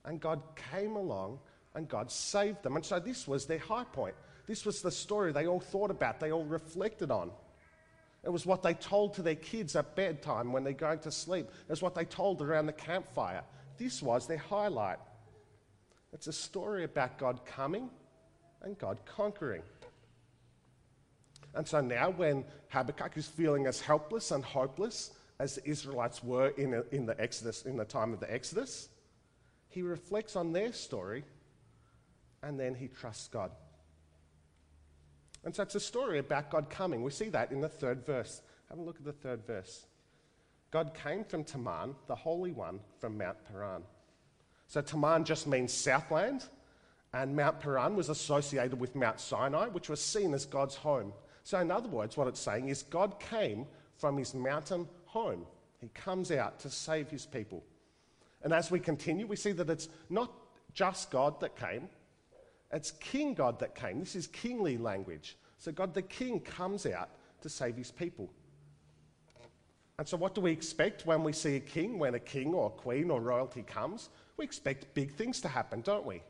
And 0.06 0.20
God 0.20 0.42
came 0.72 0.96
along 0.96 1.40
and 1.76 1.88
God 1.88 2.12
saved 2.12 2.64
them. 2.64 2.76
And 2.76 2.86
so 2.86 3.00
this 3.00 3.28
was 3.28 3.46
their 3.46 3.60
high 3.60 3.84
point. 3.84 4.16
This 4.48 4.66
was 4.66 4.82
the 4.82 4.92
story 4.92 5.32
they 5.32 5.48
all 5.48 5.60
thought 5.60 5.92
about, 5.92 6.20
they 6.20 6.32
all 6.32 6.46
reflected 6.46 7.12
on. 7.12 7.32
It 8.24 8.30
was 8.30 8.46
what 8.46 8.62
they 8.62 8.76
told 8.76 9.16
to 9.16 9.24
their 9.24 9.36
kids 9.36 9.76
at 9.76 9.96
bedtime 9.96 10.52
when 10.52 10.64
they're 10.64 10.74
going 10.74 11.00
to 11.00 11.12
sleep. 11.12 11.48
It 11.48 11.70
was 11.70 11.82
what 11.82 11.96
they 11.96 12.06
told 12.06 12.42
around 12.42 12.68
the 12.68 12.74
campfire. 12.74 13.42
This 13.78 14.02
was 14.02 14.28
their 14.28 14.38
highlight. 14.38 15.00
It's 16.14 16.28
a 16.28 16.34
story 16.34 16.84
about 16.84 17.18
God 17.18 17.46
coming 17.46 17.90
and 18.62 18.78
God 18.78 19.00
conquering. 19.06 19.64
And 21.56 21.68
so 21.68 21.82
now, 21.82 22.12
when 22.12 22.46
Habakkuk 22.70 23.18
is 23.18 23.28
feeling 23.28 23.66
as 23.66 23.82
helpless 23.82 24.32
and 24.32 24.44
hopeless 24.44 25.12
as 25.42 25.56
the 25.56 25.68
Israelites 25.68 26.24
were 26.24 26.50
in, 26.50 26.76
a, 26.76 26.84
in 26.92 27.08
the 27.08 27.20
Exodus, 27.20 27.64
in 27.64 27.76
the 27.76 27.84
time 27.84 28.14
of 28.14 28.20
the 28.20 28.32
Exodus, 28.32 28.90
he 29.70 29.82
reflects 29.82 30.36
on 30.36 30.54
their 30.54 30.72
story 30.72 31.24
and 32.44 32.60
then 32.60 32.76
he 32.76 32.88
trusts 32.88 33.28
God. 33.28 33.50
And 35.44 35.56
so 35.56 35.64
it's 35.64 35.74
a 35.74 35.80
story 35.80 36.20
about 36.20 36.52
God 36.52 36.70
coming. 36.70 37.02
We 37.02 37.10
see 37.10 37.30
that 37.30 37.52
in 37.52 37.60
the 37.60 37.70
third 37.70 38.06
verse. 38.06 38.44
Have 38.70 38.78
a 38.78 38.84
look 38.84 38.98
at 38.98 39.04
the 39.04 39.14
third 39.14 39.44
verse. 39.48 39.88
God 40.70 40.92
came 40.94 41.24
from 41.24 41.44
Teman, 41.44 41.96
the 42.06 42.16
Holy 42.16 42.52
One, 42.52 42.80
from 43.00 43.18
Mount 43.18 43.38
Paran. 43.52 43.82
So 44.68 44.84
Teman 44.84 45.26
just 45.26 45.48
means 45.48 45.74
southland, 45.74 46.46
and 47.14 47.36
Mount 47.36 47.60
Paran 47.60 47.96
was 47.96 48.10
associated 48.10 48.80
with 48.80 48.96
Mount 48.96 49.20
Sinai, 49.20 49.70
which 49.70 49.90
was 49.90 50.00
seen 50.02 50.36
as 50.36 50.46
God's 50.46 50.76
home. 50.76 51.14
So, 51.44 51.60
in 51.60 51.72
other 51.72 51.90
words, 51.90 52.16
what 52.16 52.28
it's 52.28 52.40
saying 52.40 52.70
is 52.70 52.84
God 52.84 53.20
came 53.20 53.66
from 53.98 54.18
his 54.18 54.36
mountain 54.36 54.88
home. 55.12 55.46
He 55.80 55.90
comes 55.90 56.32
out 56.32 56.60
to 56.62 56.70
save 56.70 57.10
his 57.10 57.26
people. 57.26 57.64
And 58.44 58.54
as 58.54 58.72
we 58.72 58.80
continue, 58.80 59.28
we 59.28 59.36
see 59.36 59.52
that 59.52 59.70
it's 59.70 59.90
not 60.10 60.32
just 60.74 61.12
God 61.12 61.40
that 61.42 61.56
came, 61.56 61.90
it's 62.72 62.92
King 62.92 63.34
God 63.34 63.60
that 63.60 63.76
came. 63.76 64.00
This 64.00 64.16
is 64.16 64.28
kingly 64.28 64.78
language. 64.78 65.38
So 65.58 65.72
God 65.72 65.94
the 65.94 66.02
King 66.02 66.40
comes 66.40 66.86
out 66.86 67.10
to 67.42 67.50
save 67.50 67.76
his 67.76 67.92
people. 67.92 68.30
And 69.98 70.08
so, 70.08 70.18
what 70.18 70.34
do 70.34 70.42
we 70.42 70.52
expect 70.52 71.06
when 71.06 71.24
we 71.24 71.34
see 71.34 71.58
a 71.58 71.60
king, 71.60 72.00
when 72.00 72.16
a 72.16 72.20
king 72.20 72.54
or 72.54 72.68
a 72.68 72.70
queen 72.70 73.12
or 73.12 73.22
royalty 73.22 73.62
comes? 73.62 74.10
We 74.38 74.46
expect 74.46 74.94
big 74.96 75.12
things 75.14 75.42
to 75.42 75.48
happen, 75.48 75.82
don't 75.82 76.06
we? 76.06 76.24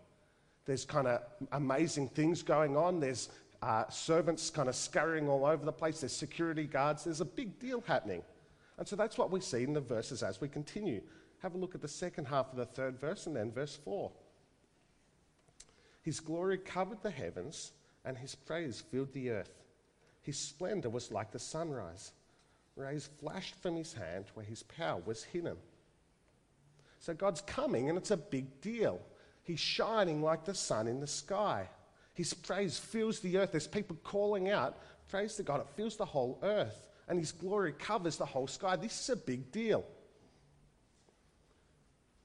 There's 0.65 0.83
kind 0.83 1.07
of 1.07 1.21
amazing 1.53 2.09
things 2.09 2.41
going 2.41 2.75
on. 2.75 2.99
There's 2.99 3.29
uh, 3.61 3.87
servants 3.89 4.49
kind 4.49 4.67
of 4.67 4.75
scurrying 4.75 5.29
all 5.29 5.45
over 5.45 5.63
the 5.63 5.71
place. 5.71 6.01
There's 6.01 6.11
security 6.11 6.65
guards. 6.65 7.05
There's 7.05 7.21
a 7.21 7.25
big 7.25 7.59
deal 7.59 7.83
happening. 7.87 8.23
And 8.81 8.87
so 8.87 8.95
that's 8.95 9.15
what 9.15 9.29
we 9.29 9.41
see 9.41 9.61
in 9.61 9.73
the 9.73 9.79
verses 9.79 10.23
as 10.23 10.41
we 10.41 10.47
continue. 10.47 11.03
Have 11.43 11.53
a 11.53 11.57
look 11.59 11.75
at 11.75 11.81
the 11.81 11.87
second 11.87 12.25
half 12.25 12.49
of 12.49 12.57
the 12.57 12.65
third 12.65 12.99
verse 12.99 13.27
and 13.27 13.35
then 13.35 13.51
verse 13.51 13.77
4. 13.85 14.11
His 16.01 16.19
glory 16.19 16.57
covered 16.57 17.03
the 17.03 17.11
heavens, 17.11 17.73
and 18.03 18.17
his 18.17 18.33
praise 18.33 18.81
filled 18.89 19.13
the 19.13 19.29
earth. 19.29 19.53
His 20.23 20.39
splendor 20.39 20.89
was 20.89 21.11
like 21.11 21.31
the 21.31 21.37
sunrise. 21.37 22.13
Rays 22.75 23.07
flashed 23.19 23.53
from 23.61 23.75
his 23.75 23.93
hand 23.93 24.25
where 24.33 24.47
his 24.47 24.63
power 24.63 24.99
was 25.05 25.25
hidden. 25.25 25.57
So 26.97 27.13
God's 27.13 27.41
coming, 27.41 27.87
and 27.87 27.99
it's 27.99 28.09
a 28.09 28.17
big 28.17 28.61
deal. 28.61 28.99
He's 29.43 29.59
shining 29.59 30.23
like 30.23 30.43
the 30.43 30.55
sun 30.55 30.87
in 30.87 30.99
the 30.99 31.05
sky. 31.05 31.69
His 32.15 32.33
praise 32.33 32.79
fills 32.79 33.19
the 33.19 33.37
earth. 33.37 33.51
There's 33.51 33.67
people 33.67 33.97
calling 34.03 34.49
out, 34.49 34.79
Praise 35.07 35.35
to 35.35 35.43
God. 35.43 35.59
It 35.59 35.67
fills 35.75 35.97
the 35.97 36.05
whole 36.05 36.39
earth, 36.41 36.87
and 37.07 37.19
His 37.19 37.31
glory 37.31 37.73
covers 37.73 38.17
the 38.17 38.25
whole 38.25 38.47
sky. 38.47 38.75
This 38.75 38.99
is 38.99 39.09
a 39.09 39.15
big 39.15 39.51
deal. 39.51 39.83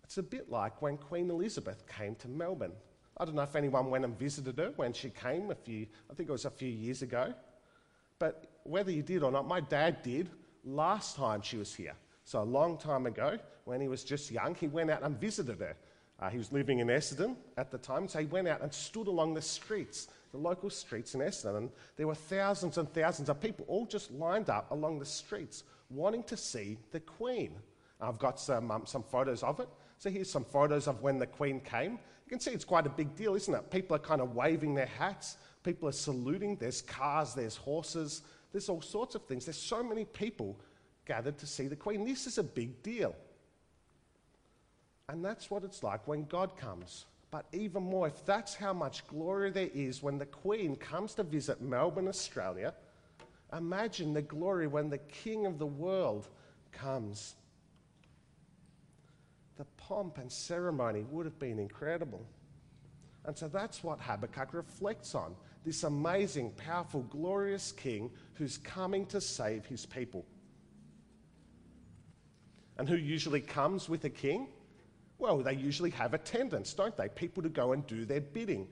It's 0.04 0.18
a 0.18 0.22
bit 0.22 0.50
like 0.50 0.80
when 0.82 0.96
Queen 0.96 1.30
Elizabeth 1.30 1.84
came 1.86 2.14
to 2.16 2.28
Melbourne. 2.28 2.72
I 3.18 3.24
don't 3.24 3.34
know 3.34 3.42
if 3.42 3.56
anyone 3.56 3.90
went 3.90 4.04
and 4.04 4.16
visited 4.18 4.58
her 4.58 4.72
when 4.76 4.92
she 4.92 5.10
came 5.10 5.50
a 5.50 5.54
few, 5.54 5.86
I 6.10 6.14
think 6.14 6.28
it 6.28 6.32
was 6.32 6.44
a 6.44 6.50
few 6.50 6.68
years 6.68 7.02
ago. 7.02 7.34
But 8.18 8.60
whether 8.62 8.90
you 8.90 9.02
did 9.02 9.22
or 9.22 9.32
not, 9.32 9.48
my 9.48 9.60
dad 9.60 10.02
did 10.02 10.30
last 10.64 11.16
time 11.16 11.42
she 11.42 11.56
was 11.56 11.74
here. 11.74 11.94
So 12.24 12.42
a 12.42 12.44
long 12.44 12.76
time 12.76 13.06
ago, 13.06 13.38
when 13.64 13.80
he 13.80 13.88
was 13.88 14.04
just 14.04 14.30
young, 14.30 14.54
he 14.54 14.68
went 14.68 14.90
out 14.90 15.02
and 15.02 15.18
visited 15.20 15.60
her. 15.60 15.76
Uh, 16.18 16.30
he 16.30 16.38
was 16.38 16.50
living 16.52 16.78
in 16.78 16.88
Essendon 16.88 17.36
at 17.56 17.70
the 17.70 17.78
time, 17.78 18.08
so 18.08 18.18
he 18.18 18.26
went 18.26 18.48
out 18.48 18.62
and 18.62 18.72
stood 18.72 19.06
along 19.06 19.34
the 19.34 19.42
streets, 19.42 20.08
the 20.32 20.38
local 20.38 20.70
streets 20.70 21.14
in 21.14 21.20
Essendon, 21.20 21.56
and 21.56 21.70
there 21.96 22.06
were 22.06 22.14
thousands 22.14 22.78
and 22.78 22.92
thousands 22.92 23.28
of 23.28 23.40
people 23.40 23.64
all 23.68 23.86
just 23.86 24.10
lined 24.10 24.50
up 24.50 24.70
along 24.70 24.98
the 24.98 25.06
streets 25.06 25.64
wanting 25.90 26.22
to 26.24 26.36
see 26.36 26.78
the 26.90 27.00
Queen. 27.00 27.54
I've 28.00 28.18
got 28.18 28.38
some, 28.38 28.70
um, 28.70 28.86
some 28.86 29.02
photos 29.02 29.42
of 29.42 29.60
it. 29.60 29.68
So 29.98 30.10
here's 30.10 30.30
some 30.30 30.44
photos 30.44 30.88
of 30.88 31.00
when 31.02 31.18
the 31.18 31.26
Queen 31.26 31.60
came. 31.60 31.92
You 31.92 32.30
can 32.30 32.40
see 32.40 32.50
it's 32.50 32.64
quite 32.64 32.86
a 32.86 32.90
big 32.90 33.14
deal, 33.14 33.34
isn't 33.34 33.54
it? 33.54 33.70
People 33.70 33.96
are 33.96 34.00
kind 34.00 34.20
of 34.20 34.34
waving 34.34 34.74
their 34.74 34.86
hats, 34.86 35.36
people 35.62 35.88
are 35.88 35.92
saluting, 35.92 36.56
there's 36.56 36.82
cars, 36.82 37.34
there's 37.34 37.56
horses, 37.56 38.22
there's 38.52 38.68
all 38.68 38.82
sorts 38.82 39.14
of 39.14 39.24
things. 39.24 39.46
There's 39.46 39.56
so 39.56 39.82
many 39.82 40.04
people 40.04 40.58
gathered 41.06 41.38
to 41.38 41.46
see 41.46 41.68
the 41.68 41.76
Queen. 41.76 42.04
This 42.04 42.26
is 42.26 42.38
a 42.38 42.42
big 42.42 42.82
deal. 42.82 43.14
And 45.08 45.24
that's 45.24 45.50
what 45.50 45.62
it's 45.62 45.82
like 45.82 46.06
when 46.08 46.24
God 46.24 46.56
comes. 46.56 47.06
But 47.36 47.44
even 47.52 47.82
more, 47.82 48.06
if 48.06 48.24
that's 48.24 48.54
how 48.54 48.72
much 48.72 49.06
glory 49.08 49.50
there 49.50 49.68
is 49.74 50.02
when 50.02 50.16
the 50.16 50.24
Queen 50.24 50.74
comes 50.74 51.12
to 51.16 51.22
visit 51.22 51.60
Melbourne, 51.60 52.08
Australia, 52.08 52.72
imagine 53.52 54.14
the 54.14 54.22
glory 54.22 54.66
when 54.66 54.88
the 54.88 54.96
King 54.96 55.44
of 55.44 55.58
the 55.58 55.66
world 55.66 56.28
comes. 56.72 57.34
The 59.58 59.66
pomp 59.76 60.16
and 60.16 60.32
ceremony 60.32 61.04
would 61.10 61.26
have 61.26 61.38
been 61.38 61.58
incredible. 61.58 62.26
And 63.26 63.36
so 63.36 63.48
that's 63.48 63.84
what 63.84 64.00
Habakkuk 64.00 64.54
reflects 64.54 65.14
on 65.14 65.36
this 65.62 65.82
amazing, 65.82 66.52
powerful, 66.52 67.02
glorious 67.02 67.70
king 67.70 68.10
who's 68.32 68.56
coming 68.56 69.04
to 69.08 69.20
save 69.20 69.66
his 69.66 69.84
people. 69.84 70.24
And 72.78 72.88
who 72.88 72.96
usually 72.96 73.42
comes 73.42 73.90
with 73.90 74.06
a 74.06 74.10
king? 74.10 74.48
Well, 75.18 75.38
they 75.38 75.54
usually 75.54 75.90
have 75.90 76.14
attendants, 76.14 76.74
don't 76.74 76.96
they? 76.96 77.08
People 77.08 77.42
to 77.42 77.48
go 77.48 77.72
and 77.72 77.86
do 77.86 78.04
their 78.04 78.20
bidding. 78.20 78.68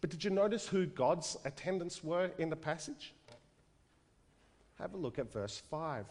But 0.00 0.10
did 0.10 0.24
you 0.24 0.30
notice 0.30 0.66
who 0.66 0.86
God's 0.86 1.36
attendants 1.44 2.02
were 2.02 2.30
in 2.38 2.50
the 2.50 2.56
passage? 2.56 3.12
Have 4.78 4.94
a 4.94 4.96
look 4.96 5.18
at 5.18 5.32
verse 5.32 5.62
5. 5.70 6.06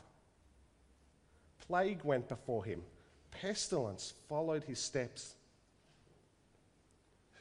Plague 1.67 2.03
went 2.03 2.27
before 2.27 2.63
him, 2.63 2.81
pestilence 3.31 4.13
followed 4.27 4.63
his 4.63 4.79
steps. 4.79 5.35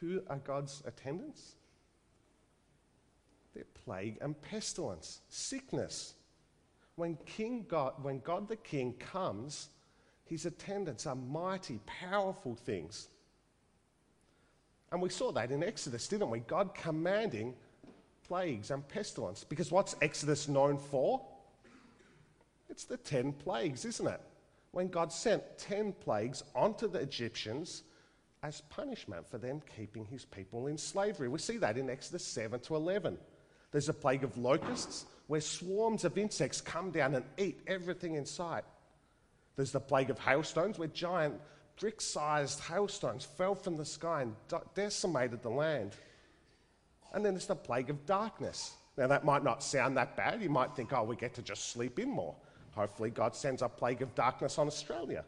Who 0.01 0.23
are 0.29 0.39
God's 0.39 0.83
attendants? 0.87 1.55
They're 3.55 3.65
plague 3.85 4.19
and 4.21 4.41
pestilence, 4.43 5.21
sickness. 5.29 6.15
When 6.97 7.17
King 7.27 7.65
God, 7.69 7.95
when 8.03 8.21
God 8.21 8.49
the 8.49 8.57
King 8.57 8.95
comes, 8.95 9.69
his 10.31 10.47
attendants 10.47 11.07
are 11.07 11.17
mighty, 11.17 11.81
powerful 11.87 12.55
things. 12.55 13.09
And 14.93 15.03
we 15.03 15.09
saw 15.09 15.33
that 15.33 15.51
in 15.51 15.65
Exodus, 15.65 16.07
didn't 16.07 16.31
we? 16.31 16.39
God 16.39 16.73
commanding 16.73 17.53
plagues 18.23 18.71
and 18.71 18.87
pestilence. 18.87 19.43
Because 19.43 19.73
what's 19.73 19.97
Exodus 20.01 20.47
known 20.47 20.79
for? 20.79 21.21
It's 22.69 22.85
the 22.85 22.97
10 22.97 23.33
plagues, 23.33 23.85
isn't 23.85 24.07
it? 24.07 24.21
When 24.71 24.87
God 24.87 25.13
sent 25.13 25.43
10 25.59 25.95
plagues 25.95 26.45
onto 26.55 26.89
the 26.89 27.01
Egyptians 27.01 27.83
as 28.45 28.61
punishment 28.71 29.29
for 29.29 29.39
them 29.39 29.61
keeping 29.77 30.05
his 30.05 30.25
people 30.25 30.69
in 30.69 30.79
slavery. 30.79 31.27
We 31.27 31.41
see 31.41 31.57
that 31.57 31.77
in 31.77 31.91
Exodus 31.91 32.25
7 32.25 32.61
to 32.61 32.77
11. 32.77 33.19
There's 33.73 33.89
a 33.89 33.95
plague 33.95 34.23
of 34.23 34.39
locusts 34.39 35.07
where 35.27 35.41
swarms 35.41 36.05
of 36.05 36.17
insects 36.17 36.61
come 36.61 36.93
down 36.93 37.17
and 37.17 37.25
eat 37.37 37.61
everything 37.67 38.15
in 38.15 38.25
sight. 38.25 38.63
There's 39.61 39.73
the 39.73 39.79
plague 39.79 40.09
of 40.09 40.19
hailstones, 40.19 40.79
where 40.79 40.89
giant 40.89 41.39
brick 41.79 42.01
sized 42.01 42.61
hailstones 42.61 43.27
fell 43.27 43.55
from 43.55 43.77
the 43.77 43.85
sky 43.85 44.23
and 44.23 44.35
decimated 44.75 45.43
the 45.43 45.51
land. 45.51 45.97
And 47.13 47.23
then 47.23 47.35
there's 47.35 47.45
the 47.45 47.55
plague 47.55 47.91
of 47.91 48.07
darkness. 48.07 48.73
Now, 48.97 49.07
that 49.09 49.23
might 49.23 49.45
not 49.45 49.63
sound 49.63 49.99
that 49.99 50.17
bad. 50.17 50.41
You 50.41 50.49
might 50.49 50.75
think, 50.75 50.95
oh, 50.95 51.03
we 51.05 51.15
get 51.15 51.35
to 51.35 51.43
just 51.43 51.73
sleep 51.73 51.99
in 51.99 52.09
more. 52.09 52.35
Hopefully, 52.75 53.11
God 53.11 53.37
sends 53.37 53.61
a 53.61 53.69
plague 53.69 54.01
of 54.01 54.15
darkness 54.15 54.57
on 54.57 54.67
Australia. 54.67 55.27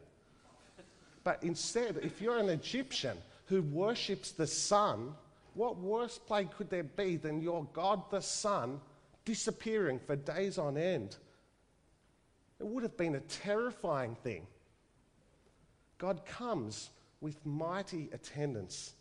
But 1.23 1.43
instead, 1.43 1.99
if 2.01 2.19
you're 2.19 2.39
an 2.39 2.49
Egyptian 2.49 3.19
who 3.45 3.61
worships 3.61 4.31
the 4.31 4.47
sun, 4.47 5.13
what 5.53 5.77
worse 5.77 6.17
plague 6.17 6.49
could 6.57 6.71
there 6.71 6.81
be 6.81 7.17
than 7.17 7.39
your 7.39 7.67
God 7.71 8.01
the 8.09 8.21
sun 8.21 8.81
disappearing 9.25 9.99
for 9.99 10.15
days 10.15 10.57
on 10.57 10.75
end 10.75 11.17
it 12.59 12.65
would 12.65 12.83
have 12.83 12.97
been 12.97 13.15
a 13.15 13.19
terrifying 13.21 14.15
thing. 14.23 14.47
God 15.97 16.25
comes 16.25 16.89
with 17.21 17.45
mighty 17.45 18.09
attendance. 18.13 18.93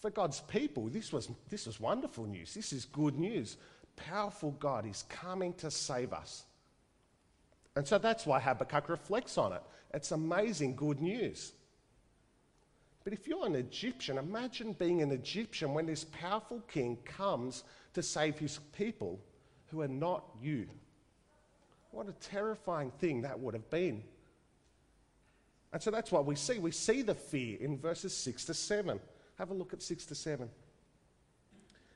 For 0.00 0.10
God's 0.10 0.40
people, 0.40 0.88
this 0.88 1.12
was, 1.12 1.28
this 1.48 1.66
was 1.66 1.80
wonderful 1.80 2.26
news. 2.26 2.54
This 2.54 2.72
is 2.72 2.84
good 2.84 3.18
news. 3.18 3.56
Powerful 3.96 4.52
God 4.52 4.86
is 4.86 5.04
coming 5.08 5.54
to 5.54 5.70
save 5.70 6.12
us. 6.12 6.44
And 7.76 7.86
so 7.86 7.98
that's 7.98 8.26
why 8.26 8.38
Habakkuk 8.38 8.88
reflects 8.88 9.38
on 9.38 9.52
it. 9.52 9.62
It's 9.92 10.12
amazing 10.12 10.76
good 10.76 11.00
news. 11.00 11.52
But 13.02 13.12
if 13.12 13.26
you're 13.28 13.46
an 13.46 13.56
Egyptian, 13.56 14.18
imagine 14.18 14.72
being 14.72 15.02
an 15.02 15.10
Egyptian 15.10 15.74
when 15.74 15.86
this 15.86 16.04
powerful 16.04 16.60
king 16.68 16.96
comes 17.04 17.64
to 17.92 18.02
save 18.02 18.38
his 18.38 18.58
people 18.76 19.20
who 19.66 19.82
are 19.82 19.88
not 19.88 20.24
you. 20.40 20.68
What 21.94 22.08
a 22.08 22.12
terrifying 22.12 22.90
thing 22.98 23.22
that 23.22 23.38
would 23.38 23.54
have 23.54 23.70
been. 23.70 24.02
And 25.72 25.80
so 25.80 25.92
that's 25.92 26.10
what 26.10 26.26
we 26.26 26.34
see. 26.34 26.58
We 26.58 26.72
see 26.72 27.02
the 27.02 27.14
fear 27.14 27.56
in 27.60 27.78
verses 27.78 28.16
6 28.16 28.46
to 28.46 28.54
7. 28.54 28.98
Have 29.38 29.50
a 29.50 29.54
look 29.54 29.72
at 29.72 29.80
6 29.80 30.04
to 30.06 30.14
7. 30.14 30.50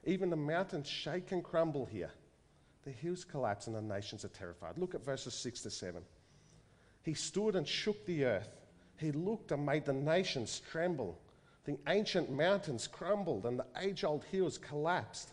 Even 0.05 0.31
the 0.31 0.37
mountains 0.37 0.89
shake 0.89 1.33
and 1.33 1.43
crumble 1.43 1.85
here. 1.85 2.11
The 2.85 2.93
hills 2.93 3.25
collapse 3.25 3.67
and 3.67 3.75
the 3.75 3.83
nations 3.83 4.25
are 4.25 4.29
terrified. 4.29 4.79
Look 4.79 4.95
at 4.95 5.05
verses 5.05 5.35
6 5.35 5.63
to 5.63 5.71
7. 5.71 6.01
He 7.03 7.15
stood 7.15 7.57
and 7.57 7.67
shook 7.67 8.07
the 8.07 8.25
earth. 8.25 8.49
He 8.99 9.11
looked 9.11 9.51
and 9.51 9.67
made 9.67 9.85
the 9.85 9.93
nations 9.93 10.63
tremble. 10.71 11.19
The 11.65 11.77
ancient 11.89 12.31
mountains 12.31 12.87
crumbled 12.87 13.47
and 13.47 13.59
the 13.59 13.67
age 13.81 14.05
old 14.05 14.25
hills 14.25 14.59
collapsed. 14.59 15.33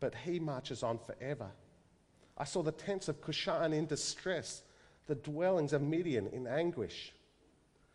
But 0.00 0.14
he 0.14 0.40
marches 0.40 0.82
on 0.82 0.98
forever. 0.98 1.50
I 2.40 2.44
saw 2.44 2.62
the 2.62 2.72
tents 2.72 3.08
of 3.08 3.20
Cushan 3.20 3.74
in 3.74 3.84
distress, 3.84 4.62
the 5.06 5.14
dwellings 5.14 5.74
of 5.74 5.82
Midian 5.82 6.26
in 6.28 6.46
anguish. 6.46 7.12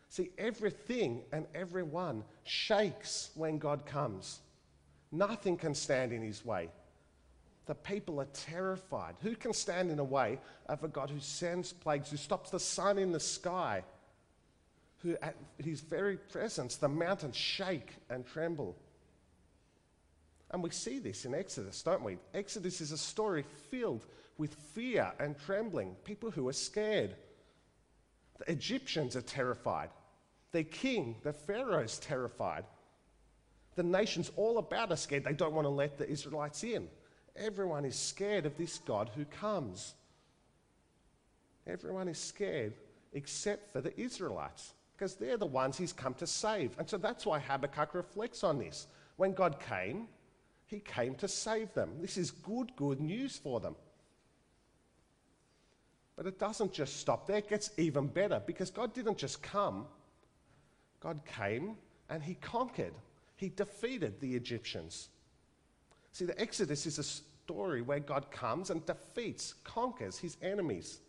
See, 0.08 0.30
everything 0.38 1.24
and 1.32 1.46
everyone 1.52 2.22
shakes 2.44 3.30
when 3.34 3.58
God 3.58 3.84
comes. 3.84 4.38
Nothing 5.10 5.56
can 5.56 5.74
stand 5.74 6.12
in 6.12 6.22
his 6.22 6.44
way. 6.44 6.68
The 7.66 7.74
people 7.74 8.20
are 8.20 8.28
terrified. 8.32 9.16
Who 9.22 9.34
can 9.34 9.52
stand 9.52 9.90
in 9.90 9.96
the 9.96 10.04
way 10.04 10.38
of 10.68 10.84
a 10.84 10.88
God 10.88 11.10
who 11.10 11.18
sends 11.18 11.72
plagues, 11.72 12.12
who 12.12 12.16
stops 12.16 12.50
the 12.50 12.60
sun 12.60 12.98
in 12.98 13.10
the 13.10 13.18
sky, 13.18 13.82
who 14.98 15.16
at 15.22 15.34
his 15.58 15.80
very 15.80 16.18
presence 16.18 16.76
the 16.76 16.88
mountains 16.88 17.34
shake 17.34 17.94
and 18.08 18.24
tremble? 18.24 18.76
And 20.52 20.62
we 20.62 20.70
see 20.70 21.00
this 21.00 21.24
in 21.24 21.34
Exodus, 21.34 21.82
don't 21.82 22.04
we? 22.04 22.18
Exodus 22.32 22.80
is 22.80 22.92
a 22.92 22.98
story 22.98 23.44
filled 23.72 24.06
with 24.38 24.54
fear 24.54 25.12
and 25.18 25.36
trembling, 25.38 25.96
people 26.04 26.30
who 26.30 26.48
are 26.48 26.52
scared. 26.52 27.16
The 28.38 28.52
Egyptians 28.52 29.16
are 29.16 29.22
terrified. 29.22 29.90
Their 30.52 30.64
king, 30.64 31.16
the 31.22 31.32
Pharaoh, 31.32 31.82
is 31.82 31.98
terrified. 31.98 32.64
The 33.74 33.82
nations 33.82 34.30
all 34.36 34.58
about 34.58 34.92
are 34.92 34.96
scared. 34.96 35.24
They 35.24 35.32
don't 35.32 35.54
want 35.54 35.66
to 35.66 35.70
let 35.70 35.98
the 35.98 36.08
Israelites 36.08 36.64
in. 36.64 36.88
Everyone 37.36 37.84
is 37.84 37.96
scared 37.96 38.46
of 38.46 38.56
this 38.56 38.78
God 38.78 39.10
who 39.14 39.24
comes. 39.26 39.94
Everyone 41.66 42.08
is 42.08 42.18
scared 42.18 42.74
except 43.12 43.72
for 43.72 43.80
the 43.80 43.98
Israelites 44.00 44.72
because 44.96 45.14
they're 45.14 45.36
the 45.36 45.44
ones 45.44 45.76
he's 45.76 45.92
come 45.92 46.14
to 46.14 46.26
save. 46.26 46.78
And 46.78 46.88
so 46.88 46.96
that's 46.96 47.26
why 47.26 47.38
Habakkuk 47.38 47.94
reflects 47.94 48.42
on 48.44 48.58
this. 48.58 48.86
When 49.16 49.32
God 49.32 49.60
came, 49.60 50.08
he 50.66 50.80
came 50.80 51.14
to 51.16 51.28
save 51.28 51.72
them. 51.74 51.90
This 52.00 52.16
is 52.16 52.30
good, 52.30 52.74
good 52.76 53.00
news 53.00 53.36
for 53.36 53.60
them. 53.60 53.76
But 56.16 56.26
it 56.26 56.38
doesn't 56.38 56.72
just 56.72 56.98
stop 56.98 57.26
there, 57.26 57.38
it 57.38 57.48
gets 57.48 57.70
even 57.76 58.06
better 58.06 58.42
because 58.44 58.70
God 58.70 58.94
didn't 58.94 59.18
just 59.18 59.42
come, 59.42 59.86
God 61.00 61.20
came 61.26 61.76
and 62.08 62.22
he 62.22 62.34
conquered, 62.34 62.94
he 63.36 63.50
defeated 63.50 64.18
the 64.20 64.34
Egyptians. 64.34 65.08
See, 66.12 66.24
the 66.24 66.40
Exodus 66.40 66.86
is 66.86 66.98
a 66.98 67.02
story 67.02 67.82
where 67.82 68.00
God 68.00 68.30
comes 68.30 68.70
and 68.70 68.84
defeats, 68.86 69.54
conquers 69.64 70.18
his 70.18 70.38
enemies. 70.40 71.00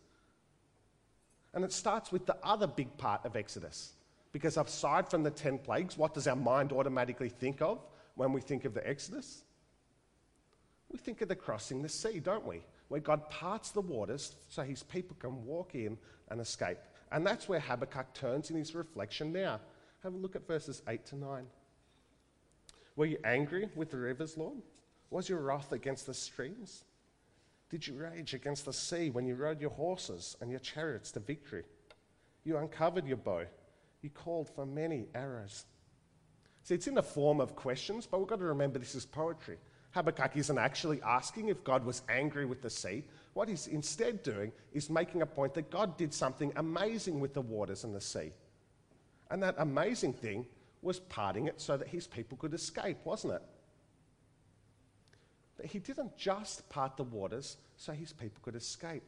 And 1.54 1.64
it 1.64 1.72
starts 1.72 2.12
with 2.12 2.26
the 2.26 2.36
other 2.42 2.66
big 2.66 2.94
part 2.98 3.24
of 3.24 3.34
Exodus. 3.34 3.94
Because 4.32 4.58
aside 4.58 5.08
from 5.08 5.22
the 5.22 5.30
10 5.30 5.58
plagues, 5.58 5.96
what 5.96 6.12
does 6.12 6.28
our 6.28 6.36
mind 6.36 6.72
automatically 6.72 7.30
think 7.30 7.62
of 7.62 7.80
when 8.16 8.34
we 8.34 8.42
think 8.42 8.66
of 8.66 8.74
the 8.74 8.86
Exodus? 8.86 9.42
We 10.90 10.98
think 10.98 11.22
of 11.22 11.28
the 11.28 11.34
crossing 11.34 11.82
the 11.82 11.88
sea, 11.88 12.20
don't 12.20 12.46
we? 12.46 12.60
Where 12.88 13.00
God 13.00 13.28
parts 13.30 13.70
the 13.70 13.80
waters 13.80 14.34
so 14.48 14.62
his 14.62 14.82
people 14.82 15.16
can 15.20 15.44
walk 15.44 15.74
in 15.74 15.98
and 16.30 16.40
escape. 16.40 16.78
And 17.12 17.26
that's 17.26 17.48
where 17.48 17.60
Habakkuk 17.60 18.14
turns 18.14 18.50
in 18.50 18.56
his 18.56 18.74
reflection 18.74 19.32
now. 19.32 19.60
Have 20.02 20.14
a 20.14 20.18
look 20.18 20.36
at 20.36 20.46
verses 20.46 20.82
8 20.88 21.04
to 21.06 21.16
9. 21.16 21.44
Were 22.96 23.06
you 23.06 23.18
angry 23.24 23.68
with 23.74 23.90
the 23.90 23.96
rivers, 23.96 24.36
Lord? 24.36 24.58
Was 25.10 25.28
your 25.28 25.40
wrath 25.40 25.72
against 25.72 26.06
the 26.06 26.14
streams? 26.14 26.84
Did 27.70 27.86
you 27.86 27.94
rage 27.94 28.34
against 28.34 28.64
the 28.64 28.72
sea 28.72 29.10
when 29.10 29.26
you 29.26 29.34
rode 29.34 29.60
your 29.60 29.70
horses 29.70 30.36
and 30.40 30.50
your 30.50 30.60
chariots 30.60 31.12
to 31.12 31.20
victory? 31.20 31.64
You 32.44 32.56
uncovered 32.56 33.06
your 33.06 33.16
bow. 33.18 33.44
You 34.02 34.10
called 34.10 34.48
for 34.48 34.64
many 34.64 35.06
arrows. 35.14 35.66
See, 36.62 36.74
it's 36.74 36.86
in 36.86 36.94
the 36.94 37.02
form 37.02 37.40
of 37.40 37.56
questions, 37.56 38.06
but 38.06 38.18
we've 38.18 38.28
got 38.28 38.38
to 38.38 38.44
remember 38.46 38.78
this 38.78 38.94
is 38.94 39.06
poetry. 39.06 39.58
Habakkuk 39.92 40.36
isn't 40.36 40.58
actually 40.58 41.00
asking 41.02 41.48
if 41.48 41.64
God 41.64 41.84
was 41.84 42.02
angry 42.08 42.44
with 42.44 42.62
the 42.62 42.70
sea. 42.70 43.04
What 43.32 43.48
he's 43.48 43.66
instead 43.66 44.22
doing 44.22 44.52
is 44.72 44.90
making 44.90 45.22
a 45.22 45.26
point 45.26 45.54
that 45.54 45.70
God 45.70 45.96
did 45.96 46.12
something 46.12 46.52
amazing 46.56 47.20
with 47.20 47.34
the 47.34 47.40
waters 47.40 47.84
and 47.84 47.94
the 47.94 48.00
sea. 48.00 48.32
And 49.30 49.42
that 49.42 49.54
amazing 49.58 50.12
thing 50.12 50.46
was 50.82 51.00
parting 51.00 51.46
it 51.46 51.60
so 51.60 51.76
that 51.76 51.88
his 51.88 52.06
people 52.06 52.36
could 52.36 52.54
escape, 52.54 52.98
wasn't 53.04 53.34
it? 53.34 53.42
But 55.56 55.66
he 55.66 55.78
didn't 55.78 56.16
just 56.16 56.68
part 56.68 56.96
the 56.96 57.04
waters 57.04 57.56
so 57.76 57.92
his 57.92 58.12
people 58.12 58.40
could 58.42 58.54
escape, 58.54 59.02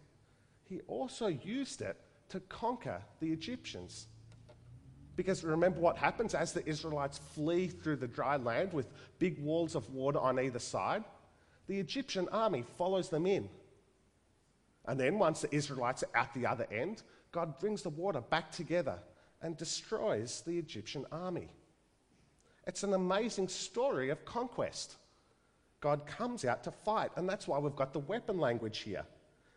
he 0.65 0.81
also 0.87 1.27
used 1.27 1.83
it 1.83 1.97
to 2.29 2.41
conquer 2.41 3.03
the 3.21 3.33
Egyptians. 3.33 4.07
Because 5.21 5.45
remember 5.45 5.81
what 5.81 5.99
happens 5.99 6.35
as 6.35 6.55
the 6.55 6.67
Israelites 6.67 7.21
flee 7.35 7.69
through 7.69 7.97
the 7.97 8.09
dry 8.09 8.39
land 8.39 8.73
with 8.73 8.87
big 9.19 9.39
walls 9.39 9.75
of 9.75 9.93
water 9.93 10.19
on 10.19 10.41
either 10.41 10.59
side? 10.59 11.05
The 11.67 11.79
Egyptian 11.79 12.27
army 12.33 12.65
follows 12.79 13.11
them 13.11 13.27
in. 13.27 13.47
And 14.87 14.99
then, 14.99 15.19
once 15.19 15.43
the 15.43 15.55
Israelites 15.55 16.03
are 16.03 16.23
at 16.23 16.33
the 16.33 16.47
other 16.47 16.67
end, 16.73 17.03
God 17.33 17.59
brings 17.59 17.83
the 17.83 17.91
water 17.91 18.23
back 18.23 18.51
together 18.51 18.99
and 19.43 19.59
destroys 19.59 20.41
the 20.41 20.57
Egyptian 20.57 21.05
army. 21.13 21.51
It's 22.67 22.83
an 22.83 22.95
amazing 22.95 23.49
story 23.49 24.09
of 24.09 24.25
conquest. 24.25 24.97
God 25.83 26.07
comes 26.07 26.47
out 26.47 26.65
to 26.65 26.71
fight, 26.71 27.11
and 27.17 27.29
that's 27.29 27.47
why 27.47 27.59
we've 27.59 27.77
got 27.77 27.93
the 27.93 27.99
weapon 27.99 28.39
language 28.39 28.79
here. 28.79 29.05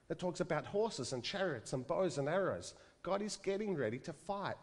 It 0.09 0.19
talks 0.19 0.41
about 0.41 0.65
horses 0.65 1.13
and 1.13 1.23
chariots 1.23 1.71
and 1.71 1.87
bows 1.87 2.17
and 2.17 2.27
arrows. 2.27 2.73
God 3.01 3.21
is 3.21 3.37
getting 3.37 3.77
ready 3.77 3.99
to 3.99 4.11
fight. 4.11 4.57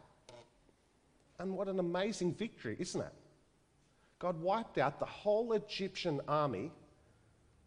And 1.41 1.57
what 1.57 1.69
an 1.69 1.79
amazing 1.79 2.35
victory, 2.35 2.77
isn't 2.79 3.01
it? 3.01 3.13
God 4.19 4.39
wiped 4.43 4.77
out 4.77 5.01
the 5.01 5.07
whole 5.07 5.55
Egyptian 5.55 6.21
army 6.29 6.71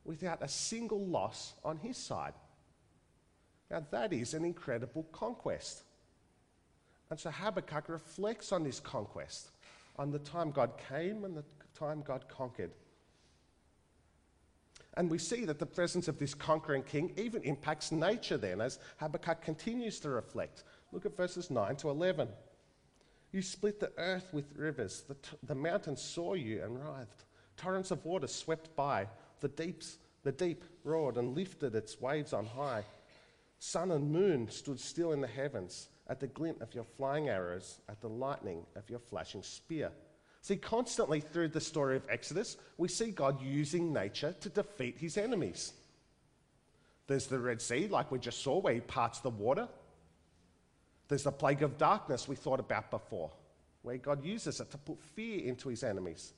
without 0.06 0.44
a 0.44 0.48
single 0.48 1.04
loss 1.08 1.56
on 1.66 1.78
his 1.78 1.98
side. 1.98 2.34
Now, 3.72 3.84
that 3.90 4.14
is 4.14 4.36
an 4.36 4.46
incredible 4.46 5.08
conquest. 5.12 5.82
And 7.10 7.20
so 7.20 7.32
Habakkuk 7.32 7.90
reflects 7.90 8.52
on 8.52 8.64
this 8.64 8.80
conquest, 8.80 9.50
on 9.98 10.12
the 10.12 10.20
time 10.20 10.52
God 10.52 10.74
came 10.90 11.26
and 11.26 11.36
the 11.36 11.44
time 11.74 12.04
God 12.06 12.26
conquered. 12.28 12.72
And 14.96 15.10
we 15.10 15.18
see 15.18 15.46
that 15.46 15.58
the 15.58 15.66
presence 15.66 16.08
of 16.08 16.20
this 16.20 16.36
conquering 16.36 16.84
king 16.84 17.12
even 17.18 17.42
impacts 17.42 17.92
nature 17.92 18.38
then, 18.38 18.62
as 18.62 18.78
Habakkuk 18.98 19.42
continues 19.42 20.00
to 20.02 20.10
reflect. 20.10 20.64
Look 20.92 21.08
at 21.08 21.18
verses 21.18 21.50
9 21.50 21.76
to 21.78 21.90
11. 21.90 22.28
You 23.34 23.42
split 23.42 23.80
the 23.80 23.92
earth 23.98 24.30
with 24.32 24.46
rivers, 24.56 25.04
the, 25.08 25.16
t- 25.16 25.38
the 25.42 25.56
mountains 25.56 26.02
saw 26.02 26.36
you 26.36 26.64
and 26.64 26.80
writhed. 26.80 27.26
Torrents 27.58 27.90
of 27.90 28.06
water 28.06 28.28
swept 28.28 28.76
by, 28.76 29.08
the, 29.42 29.48
deeps, 29.48 29.98
the 30.24 30.32
deep 30.32 30.64
roared 30.84 31.18
and 31.18 31.36
lifted 31.36 31.74
its 31.74 32.00
waves 32.00 32.32
on 32.32 32.46
high. 32.46 32.84
Sun 33.58 33.90
and 33.90 34.12
moon 34.12 34.50
stood 34.50 34.80
still 34.80 35.14
in 35.14 35.20
the 35.22 35.28
heavens 35.28 35.90
at 36.08 36.20
the 36.20 36.28
glint 36.28 36.62
of 36.62 36.76
your 36.76 36.84
flying 36.84 37.28
arrows, 37.28 37.80
at 37.90 38.02
the 38.02 38.10
lightning 38.10 38.66
of 38.76 38.88
your 38.90 39.00
flashing 39.00 39.42
spear. 39.42 39.90
See, 40.42 40.58
constantly 40.58 41.20
through 41.20 41.48
the 41.48 41.62
story 41.62 41.96
of 41.96 42.08
Exodus, 42.10 42.58
we 42.78 42.88
see 42.88 43.10
God 43.10 43.42
using 43.42 43.94
nature 43.94 44.36
to 44.42 44.50
defeat 44.50 44.98
his 44.98 45.18
enemies. 45.18 45.74
There's 47.08 47.28
the 47.28 47.40
Red 47.40 47.62
Sea, 47.62 47.88
like 47.88 48.12
we 48.12 48.20
just 48.20 48.44
saw, 48.44 48.60
where 48.60 48.74
he 48.76 48.82
parts 48.82 49.22
the 49.22 49.30
water. 49.30 49.68
There's 51.08 51.24
the 51.24 51.32
plague 51.32 51.64
of 51.64 51.78
darkness 51.78 52.28
we 52.28 52.36
thought 52.36 52.60
about 52.60 52.90
before, 52.90 53.32
where 53.82 53.98
God 53.98 54.24
uses 54.24 54.60
it 54.60 54.72
to 54.72 54.78
put 54.78 55.02
fear 55.02 55.40
into 55.40 55.70
his 55.70 55.84
enemies. 55.84 56.34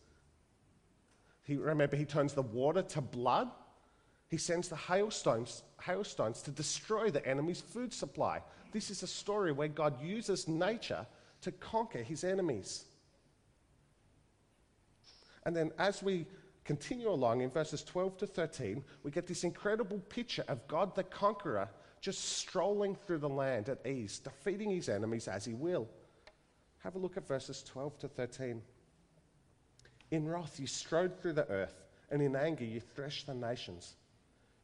He, 1.43 1.57
remember, 1.57 1.95
he 1.95 2.05
turns 2.05 2.33
the 2.33 2.41
water 2.41 2.81
to 2.81 3.01
blood. 3.01 3.49
He 4.27 4.37
sends 4.37 4.67
the 4.67 4.75
hailstones, 4.75 5.61
hailstones 5.81 6.41
to 6.41 6.51
destroy 6.51 7.11
the 7.11 7.25
enemy's 7.25 7.61
food 7.61 7.93
supply. 7.93 8.41
This 8.71 8.89
is 8.89 9.03
a 9.03 9.07
story 9.07 9.51
where 9.51 9.67
God 9.67 10.01
uses 10.03 10.47
nature 10.47 11.05
to 11.41 11.51
conquer 11.51 12.01
his 12.01 12.23
enemies. 12.23 12.85
And 15.45 15.55
then 15.55 15.71
as 15.77 16.01
we 16.01 16.25
continue 16.63 17.09
along 17.09 17.41
in 17.41 17.51
verses 17.51 17.83
12 17.83 18.17
to 18.17 18.27
13, 18.27 18.83
we 19.03 19.11
get 19.11 19.27
this 19.27 19.43
incredible 19.43 19.99
picture 20.09 20.43
of 20.47 20.67
God 20.67 20.95
the 20.95 21.03
conqueror 21.03 21.69
just 22.05 22.37
strolling 22.37 22.93
through 22.93 23.17
the 23.17 23.27
land 23.27 23.67
at 23.67 23.83
ease, 23.83 24.19
defeating 24.19 24.69
his 24.69 24.89
enemies 24.89 25.27
as 25.27 25.43
he 25.43 25.55
will. 25.55 25.87
Have 26.83 26.93
a 26.93 26.99
look 26.99 27.17
at 27.17 27.27
verses 27.27 27.63
12 27.63 27.97
to 27.97 28.07
13. 28.07 28.61
In 30.11 30.27
wrath 30.27 30.59
you 30.59 30.67
strode 30.67 31.19
through 31.19 31.33
the 31.33 31.49
earth, 31.49 31.83
and 32.11 32.21
in 32.21 32.35
anger 32.35 32.63
you 32.63 32.79
threshed 32.79 33.25
the 33.25 33.33
nations. 33.33 33.95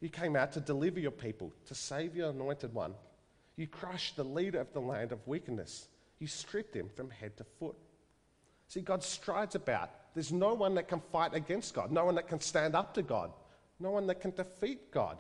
You 0.02 0.10
came 0.10 0.36
out 0.36 0.52
to 0.52 0.60
deliver 0.60 1.00
your 1.00 1.10
people, 1.10 1.52
to 1.66 1.74
save 1.74 2.16
your 2.16 2.30
anointed 2.30 2.76
one. 2.76 2.94
You 3.56 3.66
crushed 3.66 4.18
the 4.18 4.24
leader 4.24 4.60
of 4.60 4.72
the 4.74 4.80
land 4.80 5.12
of 5.12 5.26
wickedness. 5.26 5.88
You 6.20 6.28
stripped 6.28 6.76
him 6.76 6.90
from 6.96 7.10
head 7.10 7.38
to 7.38 7.44
foot. 7.44 7.76
See, 8.68 8.82
God 8.82 9.02
strides 9.02 9.56
about 9.56 9.90
there's 10.14 10.32
no 10.32 10.54
one 10.54 10.76
that 10.76 10.88
can 10.88 11.02
fight 11.12 11.34
against 11.34 11.74
God, 11.74 11.92
no 11.92 12.06
one 12.06 12.14
that 12.16 12.28
can 12.28 12.40
stand 12.40 12.76
up 12.76 12.94
to 12.94 13.02
God, 13.02 13.32
no 13.80 13.90
one 13.90 14.06
that 14.06 14.22
can 14.22 14.30
defeat 14.30 14.92
God. 14.92 15.18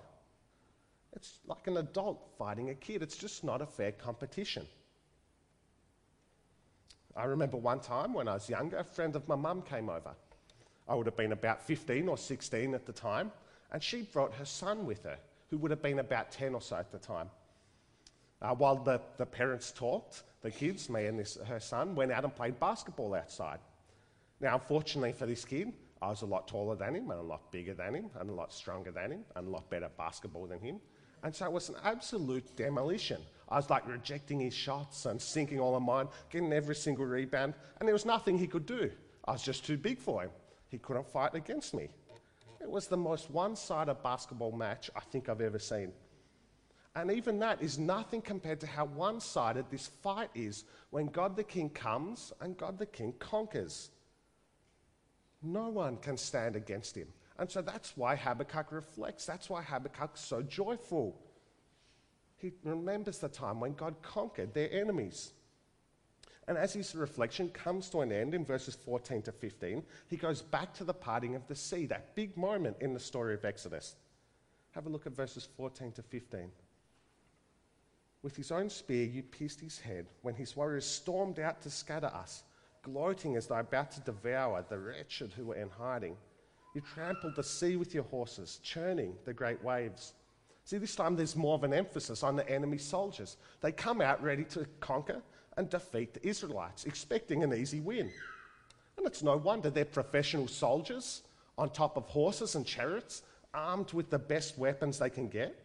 It's 1.13 1.39
like 1.45 1.67
an 1.67 1.77
adult 1.77 2.29
fighting 2.37 2.69
a 2.69 2.75
kid, 2.75 3.01
it's 3.01 3.17
just 3.17 3.43
not 3.43 3.61
a 3.61 3.65
fair 3.65 3.91
competition. 3.91 4.65
I 7.15 7.25
remember 7.25 7.57
one 7.57 7.81
time 7.81 8.13
when 8.13 8.27
I 8.27 8.35
was 8.35 8.49
younger, 8.49 8.77
a 8.77 8.83
friend 8.83 9.15
of 9.15 9.27
my 9.27 9.35
mum 9.35 9.61
came 9.61 9.89
over. 9.89 10.11
I 10.87 10.95
would 10.95 11.05
have 11.05 11.17
been 11.17 11.33
about 11.33 11.61
15 11.61 12.07
or 12.07 12.17
16 12.17 12.73
at 12.73 12.85
the 12.85 12.93
time, 12.93 13.31
and 13.71 13.83
she 13.83 14.03
brought 14.03 14.33
her 14.35 14.45
son 14.45 14.85
with 14.85 15.03
her, 15.03 15.17
who 15.49 15.57
would 15.57 15.71
have 15.71 15.81
been 15.81 15.99
about 15.99 16.31
10 16.31 16.55
or 16.55 16.61
so 16.61 16.77
at 16.77 16.91
the 16.91 16.97
time. 16.97 17.29
Uh, 18.41 18.55
while 18.55 18.75
the, 18.75 18.99
the 19.17 19.25
parents 19.25 19.71
talked, 19.71 20.23
the 20.41 20.49
kids, 20.49 20.89
me 20.89 21.05
and 21.05 21.19
this, 21.19 21.37
her 21.47 21.59
son, 21.59 21.95
went 21.95 22.11
out 22.11 22.23
and 22.23 22.35
played 22.35 22.59
basketball 22.59 23.13
outside. 23.13 23.59
Now, 24.39 24.55
unfortunately 24.55 25.11
for 25.11 25.25
this 25.25 25.45
kid, 25.45 25.73
I 26.01 26.09
was 26.09 26.23
a 26.23 26.25
lot 26.25 26.47
taller 26.47 26.75
than 26.75 26.95
him, 26.95 27.11
and 27.11 27.19
a 27.19 27.23
lot 27.23 27.51
bigger 27.51 27.75
than 27.75 27.93
him, 27.93 28.09
and 28.19 28.29
a 28.29 28.33
lot 28.33 28.51
stronger 28.51 28.91
than 28.91 29.11
him, 29.11 29.23
and 29.35 29.47
a 29.47 29.51
lot 29.51 29.69
better 29.69 29.85
at 29.85 29.97
basketball 29.97 30.47
than 30.47 30.59
him. 30.59 30.79
And 31.23 31.35
so 31.35 31.45
it 31.45 31.51
was 31.51 31.69
an 31.69 31.75
absolute 31.83 32.55
demolition. 32.55 33.21
I 33.49 33.57
was 33.57 33.69
like 33.69 33.87
rejecting 33.87 34.39
his 34.39 34.53
shots 34.53 35.05
and 35.05 35.21
sinking 35.21 35.59
all 35.59 35.75
of 35.75 35.83
mine, 35.83 36.07
getting 36.29 36.53
every 36.53 36.75
single 36.75 37.05
rebound, 37.05 37.53
and 37.79 37.87
there 37.87 37.93
was 37.93 38.05
nothing 38.05 38.37
he 38.37 38.47
could 38.47 38.65
do. 38.65 38.89
I 39.25 39.33
was 39.33 39.43
just 39.43 39.65
too 39.65 39.77
big 39.77 39.99
for 39.99 40.23
him. 40.23 40.31
He 40.69 40.77
couldn't 40.77 41.07
fight 41.07 41.35
against 41.35 41.73
me. 41.73 41.89
It 42.61 42.69
was 42.69 42.87
the 42.87 42.97
most 42.97 43.29
one 43.29 43.55
sided 43.55 44.01
basketball 44.03 44.51
match 44.51 44.89
I 44.95 45.01
think 45.01 45.27
I've 45.27 45.41
ever 45.41 45.59
seen. 45.59 45.91
And 46.95 47.11
even 47.11 47.39
that 47.39 47.61
is 47.61 47.77
nothing 47.77 48.21
compared 48.21 48.59
to 48.61 48.67
how 48.67 48.85
one 48.85 49.19
sided 49.19 49.65
this 49.69 49.87
fight 50.01 50.29
is 50.35 50.65
when 50.89 51.07
God 51.07 51.35
the 51.35 51.43
King 51.43 51.69
comes 51.69 52.33
and 52.41 52.57
God 52.57 52.77
the 52.77 52.85
King 52.85 53.13
conquers. 53.19 53.89
No 55.41 55.69
one 55.69 55.97
can 55.97 56.17
stand 56.17 56.55
against 56.55 56.95
him. 56.95 57.07
And 57.39 57.49
so 57.49 57.61
that's 57.61 57.95
why 57.97 58.15
Habakkuk 58.15 58.71
reflects. 58.71 59.25
That's 59.25 59.49
why 59.49 59.61
Habakkuk's 59.61 60.21
so 60.21 60.41
joyful. 60.41 61.19
He 62.37 62.51
remembers 62.63 63.19
the 63.19 63.29
time 63.29 63.59
when 63.59 63.73
God 63.73 63.95
conquered 64.01 64.53
their 64.53 64.71
enemies. 64.71 65.31
And 66.47 66.57
as 66.57 66.73
his 66.73 66.95
reflection 66.95 67.49
comes 67.49 67.89
to 67.89 68.01
an 68.01 68.11
end 68.11 68.33
in 68.33 68.43
verses 68.43 68.75
14 68.75 69.21
to 69.23 69.31
15, 69.31 69.83
he 70.07 70.17
goes 70.17 70.41
back 70.41 70.73
to 70.73 70.83
the 70.83 70.93
parting 70.93 71.35
of 71.35 71.47
the 71.47 71.55
sea, 71.55 71.85
that 71.85 72.15
big 72.15 72.35
moment 72.35 72.77
in 72.81 72.93
the 72.93 72.99
story 72.99 73.33
of 73.33 73.45
Exodus. 73.45 73.95
Have 74.71 74.85
a 74.85 74.89
look 74.89 75.05
at 75.05 75.15
verses 75.15 75.47
14 75.55 75.91
to 75.93 76.01
15. 76.01 76.51
With 78.23 78.35
his 78.35 78.51
own 78.51 78.69
spear, 78.69 79.05
you 79.05 79.23
pierced 79.23 79.59
his 79.59 79.79
head 79.79 80.07
when 80.21 80.35
his 80.35 80.55
warriors 80.55 80.85
stormed 80.85 81.39
out 81.39 81.61
to 81.61 81.69
scatter 81.69 82.07
us, 82.07 82.43
gloating 82.83 83.35
as 83.35 83.47
though 83.47 83.55
about 83.55 83.91
to 83.91 84.01
devour 84.01 84.65
the 84.67 84.77
wretched 84.77 85.33
who 85.33 85.45
were 85.45 85.55
in 85.55 85.69
hiding. 85.69 86.15
You 86.73 86.81
trampled 86.81 87.35
the 87.35 87.43
sea 87.43 87.75
with 87.75 87.93
your 87.93 88.03
horses, 88.03 88.59
churning 88.63 89.15
the 89.25 89.33
great 89.33 89.61
waves. 89.63 90.13
See, 90.63 90.77
this 90.77 90.95
time 90.95 91.15
there's 91.15 91.35
more 91.35 91.55
of 91.55 91.63
an 91.63 91.73
emphasis 91.73 92.23
on 92.23 92.35
the 92.35 92.49
enemy 92.49 92.77
soldiers. 92.77 93.37
They 93.59 93.71
come 93.71 93.99
out 93.99 94.23
ready 94.23 94.45
to 94.45 94.65
conquer 94.79 95.21
and 95.57 95.69
defeat 95.69 96.13
the 96.13 96.25
Israelites, 96.25 96.85
expecting 96.85 97.43
an 97.43 97.53
easy 97.53 97.81
win. 97.81 98.09
And 98.97 99.05
it's 99.05 99.23
no 99.23 99.35
wonder 99.35 99.69
they're 99.69 99.85
professional 99.85 100.47
soldiers 100.47 101.23
on 101.57 101.69
top 101.69 101.97
of 101.97 102.05
horses 102.05 102.55
and 102.55 102.65
chariots, 102.65 103.23
armed 103.53 103.91
with 103.91 104.09
the 104.09 104.19
best 104.19 104.57
weapons 104.57 104.97
they 104.97 105.09
can 105.09 105.27
get, 105.27 105.59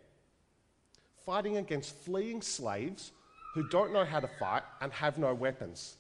fighting 1.24 1.58
against 1.58 1.94
fleeing 1.94 2.42
slaves 2.42 3.12
who 3.54 3.68
don't 3.68 3.92
know 3.92 4.04
how 4.04 4.18
to 4.18 4.28
fight 4.40 4.62
and 4.80 4.92
have 4.92 5.18
no 5.18 5.32
weapons. 5.32 5.96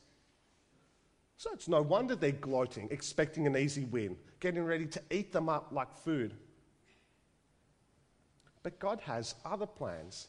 So 1.36 1.50
it's 1.52 1.68
no 1.68 1.82
wonder 1.82 2.16
they're 2.16 2.32
gloating, 2.32 2.88
expecting 2.90 3.46
an 3.46 3.56
easy 3.56 3.84
win, 3.84 4.16
getting 4.40 4.64
ready 4.64 4.86
to 4.86 5.02
eat 5.10 5.32
them 5.32 5.48
up 5.48 5.68
like 5.70 5.94
food. 5.94 6.34
But 8.62 8.78
God 8.78 9.00
has 9.00 9.34
other 9.44 9.66
plans. 9.66 10.28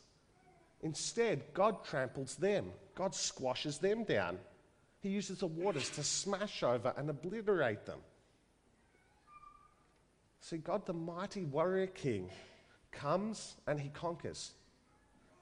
Instead, 0.81 1.53
God 1.53 1.83
tramples 1.85 2.35
them, 2.35 2.71
God 2.93 3.15
squashes 3.15 3.77
them 3.77 4.03
down. 4.03 4.37
He 4.99 5.09
uses 5.09 5.39
the 5.39 5.47
waters 5.47 5.89
to 5.91 6.03
smash 6.03 6.63
over 6.63 6.93
and 6.97 7.09
obliterate 7.09 7.85
them. 7.85 7.99
See, 10.41 10.57
God, 10.57 10.85
the 10.85 10.93
mighty 10.93 11.45
warrior 11.45 11.87
king, 11.87 12.29
comes 12.91 13.55
and 13.67 13.79
he 13.79 13.89
conquers. 13.89 14.53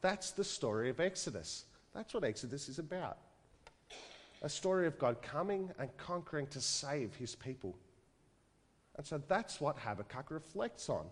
That's 0.01 0.32
the 0.32 0.43
story 0.43 0.89
of 0.89 0.99
Exodus. 0.99 1.65
That's 1.93 2.13
what 2.13 2.23
Exodus 2.23 2.69
is 2.69 2.80
about 2.80 3.17
a 4.45 4.49
story 4.49 4.86
of 4.86 4.99
God 4.99 5.23
coming 5.23 5.71
and 5.79 5.89
conquering 5.97 6.45
to 6.47 6.62
save 6.62 7.15
his 7.15 7.34
people. 7.34 7.75
And 8.95 9.03
so 9.03 9.19
that's 9.27 9.60
what 9.60 9.79
Habakkuk 9.79 10.29
reflects 10.29 10.88
on. 10.88 11.08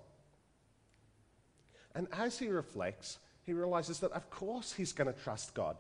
And 1.96 2.08
as 2.12 2.38
he 2.38 2.48
reflects, 2.48 3.17
he 3.41 3.54
realizes 3.54 4.00
that, 4.02 4.12
of 4.12 4.30
course, 4.30 4.72
he's 4.72 4.93
going 4.93 5.12
to 5.12 5.19
trust 5.19 5.56
God. 5.56 5.78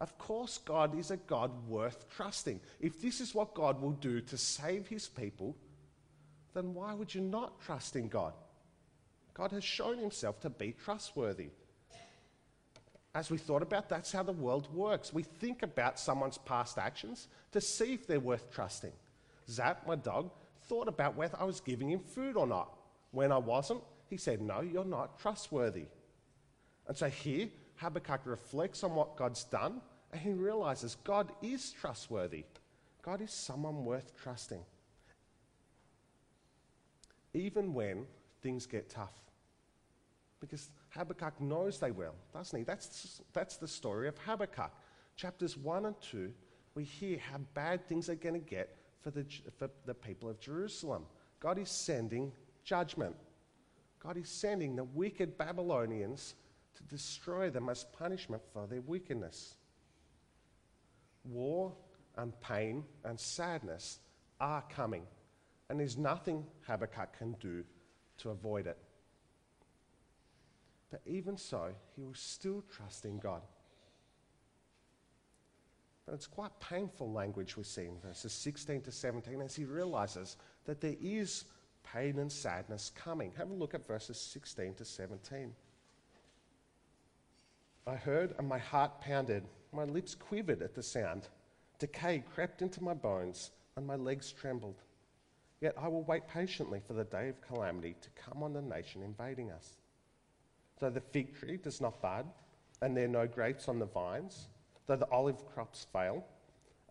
Of 0.00 0.18
course, 0.18 0.58
God 0.58 0.98
is 0.98 1.12
a 1.12 1.18
God 1.18 1.52
worth 1.68 2.10
trusting. 2.10 2.58
If 2.80 3.00
this 3.00 3.20
is 3.20 3.32
what 3.32 3.54
God 3.54 3.80
will 3.80 3.92
do 3.92 4.20
to 4.22 4.36
save 4.36 4.88
his 4.88 5.06
people, 5.06 5.56
then 6.52 6.74
why 6.74 6.94
would 6.94 7.14
you 7.14 7.20
not 7.20 7.60
trust 7.60 7.94
in 7.94 8.08
God? 8.08 8.32
God 9.34 9.52
has 9.52 9.62
shown 9.62 9.98
himself 9.98 10.40
to 10.40 10.50
be 10.50 10.72
trustworthy. 10.72 11.50
As 13.16 13.30
we 13.30 13.38
thought 13.38 13.62
about, 13.62 13.88
that's 13.88 14.12
how 14.12 14.22
the 14.22 14.32
world 14.32 14.68
works. 14.74 15.10
We 15.10 15.22
think 15.22 15.62
about 15.62 15.98
someone's 15.98 16.36
past 16.36 16.76
actions 16.76 17.28
to 17.52 17.62
see 17.62 17.94
if 17.94 18.06
they're 18.06 18.20
worth 18.20 18.52
trusting. 18.52 18.92
Zap, 19.48 19.86
my 19.86 19.96
dog, 19.96 20.30
thought 20.68 20.86
about 20.86 21.16
whether 21.16 21.40
I 21.40 21.44
was 21.44 21.60
giving 21.60 21.88
him 21.88 22.00
food 22.00 22.36
or 22.36 22.46
not. 22.46 22.76
When 23.12 23.32
I 23.32 23.38
wasn't, 23.38 23.80
he 24.10 24.18
said, 24.18 24.42
No, 24.42 24.60
you're 24.60 24.84
not 24.84 25.18
trustworthy. 25.18 25.86
And 26.86 26.94
so 26.94 27.08
here, 27.08 27.48
Habakkuk 27.76 28.20
reflects 28.26 28.84
on 28.84 28.94
what 28.94 29.16
God's 29.16 29.44
done 29.44 29.80
and 30.12 30.20
he 30.20 30.32
realizes 30.32 30.98
God 31.02 31.32
is 31.40 31.72
trustworthy. 31.72 32.44
God 33.00 33.22
is 33.22 33.32
someone 33.32 33.86
worth 33.86 34.12
trusting. 34.22 34.60
Even 37.32 37.72
when 37.72 38.04
things 38.42 38.66
get 38.66 38.90
tough. 38.90 39.14
Because 40.38 40.68
Habakkuk 40.96 41.40
knows 41.40 41.78
they 41.78 41.90
will, 41.90 42.14
doesn't 42.32 42.58
he? 42.58 42.64
That's, 42.64 43.20
that's 43.32 43.56
the 43.56 43.68
story 43.68 44.08
of 44.08 44.16
Habakkuk. 44.18 44.72
Chapters 45.16 45.56
1 45.56 45.86
and 45.86 46.00
2, 46.00 46.32
we 46.74 46.84
hear 46.84 47.18
how 47.18 47.38
bad 47.54 47.86
things 47.86 48.08
are 48.08 48.14
going 48.14 48.34
to 48.34 48.40
get 48.40 48.76
for 49.00 49.10
the, 49.10 49.24
for 49.56 49.70
the 49.84 49.94
people 49.94 50.28
of 50.28 50.40
Jerusalem. 50.40 51.04
God 51.40 51.58
is 51.58 51.70
sending 51.70 52.32
judgment. 52.64 53.14
God 54.00 54.16
is 54.16 54.28
sending 54.28 54.76
the 54.76 54.84
wicked 54.84 55.38
Babylonians 55.38 56.34
to 56.76 56.82
destroy 56.84 57.50
them 57.50 57.68
as 57.68 57.84
punishment 57.84 58.42
for 58.52 58.66
their 58.66 58.82
wickedness. 58.82 59.56
War 61.24 61.72
and 62.16 62.38
pain 62.40 62.84
and 63.04 63.18
sadness 63.18 64.00
are 64.40 64.62
coming, 64.68 65.02
and 65.68 65.80
there's 65.80 65.96
nothing 65.96 66.44
Habakkuk 66.66 67.16
can 67.18 67.32
do 67.40 67.64
to 68.18 68.30
avoid 68.30 68.66
it. 68.66 68.78
But 70.90 71.00
even 71.06 71.36
so, 71.36 71.74
he 71.96 72.04
was 72.04 72.18
still 72.18 72.62
trusting 72.70 73.18
God. 73.18 73.42
But 76.06 76.14
it's 76.14 76.28
quite 76.28 76.58
painful 76.60 77.10
language 77.10 77.56
we 77.56 77.64
see 77.64 77.86
in 77.86 77.98
verses 77.98 78.32
16 78.32 78.82
to 78.82 78.92
17 78.92 79.40
as 79.42 79.56
he 79.56 79.64
realizes 79.64 80.36
that 80.64 80.80
there 80.80 80.94
is 81.00 81.44
pain 81.92 82.18
and 82.20 82.30
sadness 82.30 82.92
coming. 82.94 83.32
Have 83.36 83.50
a 83.50 83.54
look 83.54 83.74
at 83.74 83.86
verses 83.86 84.18
16 84.18 84.74
to 84.74 84.84
17. 84.84 85.52
I 87.88 87.94
heard 87.96 88.34
and 88.38 88.48
my 88.48 88.58
heart 88.58 89.00
pounded. 89.00 89.44
My 89.72 89.84
lips 89.84 90.14
quivered 90.14 90.62
at 90.62 90.74
the 90.74 90.82
sound. 90.82 91.28
Decay 91.80 92.22
crept 92.32 92.62
into 92.62 92.82
my 92.82 92.94
bones 92.94 93.50
and 93.76 93.86
my 93.86 93.96
legs 93.96 94.32
trembled. 94.32 94.82
Yet 95.60 95.74
I 95.76 95.88
will 95.88 96.02
wait 96.04 96.28
patiently 96.28 96.80
for 96.86 96.92
the 96.92 97.04
day 97.04 97.28
of 97.28 97.40
calamity 97.40 97.96
to 98.00 98.08
come 98.10 98.42
on 98.42 98.52
the 98.52 98.62
nation 98.62 99.02
invading 99.02 99.50
us. 99.50 99.76
Though 100.78 100.90
the 100.90 101.00
fig 101.00 101.34
tree 101.34 101.56
does 101.56 101.80
not 101.80 102.02
bud, 102.02 102.26
and 102.82 102.96
there 102.96 103.04
are 103.04 103.08
no 103.08 103.26
grapes 103.26 103.68
on 103.68 103.78
the 103.78 103.86
vines, 103.86 104.48
though 104.86 104.96
the 104.96 105.10
olive 105.10 105.46
crops 105.46 105.86
fail, 105.92 106.24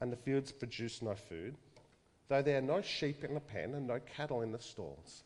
and 0.01 0.11
the 0.11 0.17
fields 0.17 0.51
produce 0.51 1.01
no 1.01 1.15
food, 1.15 1.55
though 2.27 2.41
there 2.41 2.57
are 2.57 2.61
no 2.61 2.81
sheep 2.81 3.23
in 3.23 3.33
the 3.33 3.39
pen 3.39 3.75
and 3.75 3.87
no 3.87 3.99
cattle 3.99 4.41
in 4.41 4.51
the 4.51 4.59
stalls. 4.59 5.23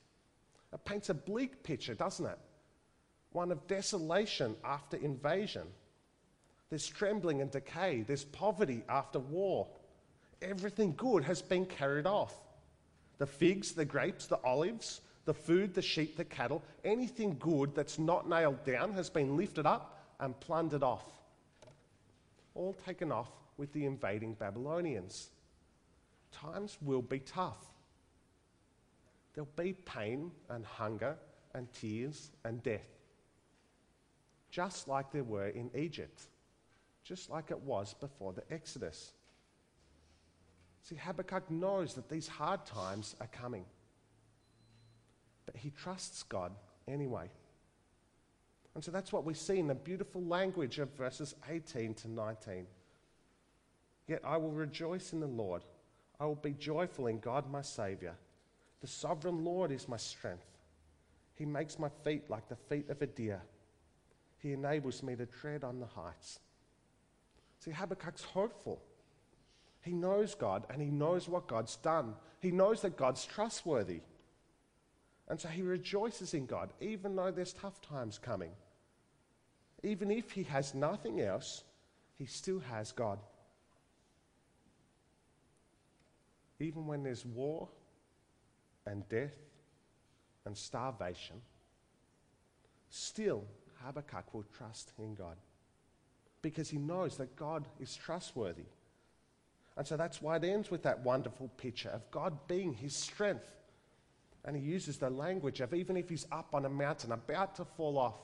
It 0.74 0.84
paints 0.86 1.10
a 1.10 1.14
bleak 1.14 1.64
picture, 1.64 1.96
doesn't 1.96 2.26
it? 2.26 2.38
One 3.32 3.52
of 3.52 3.68
desolation 3.68 4.56
after 4.64 4.98
invasion. 4.98 5.68
There's 6.70 6.88
trembling 6.88 7.42
and 7.42 7.50
decay, 7.50 8.04
there's 8.06 8.26
poverty 8.26 8.84
after 8.90 9.20
war. 9.20 9.68
Everything 10.42 10.94
good 10.96 11.24
has 11.24 11.42
been 11.42 11.66
carried 11.66 12.06
off. 12.06 12.34
The 13.18 13.26
figs, 13.26 13.72
the 13.74 13.86
grapes, 13.86 14.28
the 14.28 14.40
olives, 14.44 15.02
the 15.30 15.34
food, 15.36 15.76
the 15.76 15.82
sheep, 15.84 16.18
the 16.18 16.26
cattle, 16.26 16.64
anything 16.84 17.38
good 17.38 17.76
that's 17.76 18.00
not 18.00 18.28
nailed 18.28 18.66
down 18.66 18.92
has 18.94 19.12
been 19.12 19.38
lifted 19.38 19.64
up 19.64 20.04
and 20.20 20.40
plundered 20.40 20.82
off. 20.82 21.06
All 22.56 22.76
taken 22.84 23.12
off 23.12 23.30
with 23.56 23.72
the 23.72 23.86
invading 23.86 24.34
Babylonians. 24.34 25.30
Times 26.32 26.80
will 26.82 27.04
be 27.04 27.20
tough. 27.20 27.64
There'll 29.36 29.48
be 29.56 29.74
pain 29.74 30.32
and 30.50 30.66
hunger 30.66 31.16
and 31.54 31.72
tears 31.74 32.32
and 32.44 32.64
death. 32.64 32.90
Just 34.50 34.88
like 34.88 35.12
there 35.12 35.24
were 35.24 35.50
in 35.50 35.70
Egypt, 35.76 36.24
just 37.04 37.30
like 37.30 37.52
it 37.52 37.62
was 37.62 37.94
before 37.94 38.34
the 38.34 38.52
Exodus. 38.52 39.12
See, 40.82 40.96
Habakkuk 40.96 41.52
knows 41.52 41.94
that 41.94 42.10
these 42.10 42.28
hard 42.28 42.66
times 42.66 43.16
are 43.22 43.28
coming 43.28 43.66
but 45.50 45.60
he 45.60 45.72
trusts 45.72 46.22
God 46.22 46.52
anyway. 46.88 47.28
And 48.76 48.84
so 48.84 48.92
that's 48.92 49.12
what 49.12 49.26
we 49.26 49.34
see 49.34 49.58
in 49.58 49.66
the 49.66 49.74
beautiful 49.74 50.24
language 50.24 50.78
of 50.78 50.96
verses 50.96 51.34
18 51.50 51.96
to 51.96 52.08
19. 52.08 52.68
Yet 54.08 54.22
I 54.24 54.38
will 54.38 54.52
rejoice 54.52 55.12
in 55.12 55.20
the 55.20 55.26
Lord. 55.26 55.64
I 56.20 56.26
will 56.26 56.36
be 56.36 56.54
joyful 56.54 57.08
in 57.08 57.18
God 57.18 57.50
my 57.50 57.64
Saviour. 57.64 58.14
The 58.82 58.88
sovereign 58.88 59.44
Lord 59.44 59.72
is 59.72 59.90
my 59.90 59.98
strength. 59.98 60.46
He 61.34 61.46
makes 61.46 61.80
my 61.80 61.90
feet 62.04 62.30
like 62.30 62.48
the 62.48 62.56
feet 62.56 62.88
of 62.92 63.02
a 63.02 63.08
deer. 63.08 63.42
He 64.38 64.54
enables 64.54 65.02
me 65.02 65.16
to 65.16 65.26
tread 65.26 65.64
on 65.64 65.80
the 65.80 65.88
heights. 65.88 66.42
See, 67.58 67.72
Habakkuk's 67.72 68.24
hopeful. 68.24 68.84
He 69.82 69.94
knows 69.94 70.36
God 70.36 70.68
and 70.70 70.80
he 70.80 70.92
knows 70.92 71.28
what 71.28 71.48
God's 71.48 71.76
done. 71.78 72.14
He 72.40 72.52
knows 72.52 72.84
that 72.84 72.98
God's 72.98 73.26
trustworthy. 73.26 74.02
And 75.30 75.40
so 75.40 75.48
he 75.48 75.62
rejoices 75.62 76.34
in 76.34 76.46
God, 76.46 76.72
even 76.82 77.16
though 77.16 77.32
there's 77.32 77.54
tough 77.54 77.82
times 77.82 78.18
coming. 78.18 78.52
Even 79.84 80.10
if 80.12 80.32
he 80.32 80.44
has 80.44 80.74
nothing 80.74 81.22
else, 81.22 81.64
he 82.18 82.26
still 82.26 82.60
has 82.60 82.92
God. 82.92 83.20
Even 86.60 86.88
when 86.88 87.04
there's 87.04 87.26
war 87.26 87.70
and 88.86 89.08
death 89.08 89.36
and 90.46 90.58
starvation, 90.58 91.38
still 92.90 93.46
Habakkuk 93.84 94.34
will 94.34 94.46
trust 94.58 94.92
in 94.98 95.16
God 95.16 95.38
because 96.42 96.70
he 96.70 96.78
knows 96.78 97.18
that 97.18 97.36
God 97.36 97.66
is 97.80 97.96
trustworthy. 97.96 98.66
And 99.78 99.88
so 99.88 99.96
that's 99.96 100.22
why 100.22 100.36
it 100.38 100.44
ends 100.44 100.70
with 100.70 100.84
that 100.84 101.04
wonderful 101.04 101.50
picture 101.58 101.90
of 101.90 102.10
God 102.12 102.48
being 102.48 102.74
his 102.74 102.96
strength. 102.96 103.59
And 104.50 104.58
he 104.58 104.64
uses 104.64 104.98
the 104.98 105.12
language 105.12 105.62
of 105.62 105.76
even 105.76 105.96
if 105.96 106.10
he's 106.10 106.26
up 106.32 106.56
on 106.56 106.66
a 106.66 106.70
mountain 106.70 107.12
about 107.12 107.54
to 107.58 107.66
fall 107.66 108.00
off, 108.00 108.16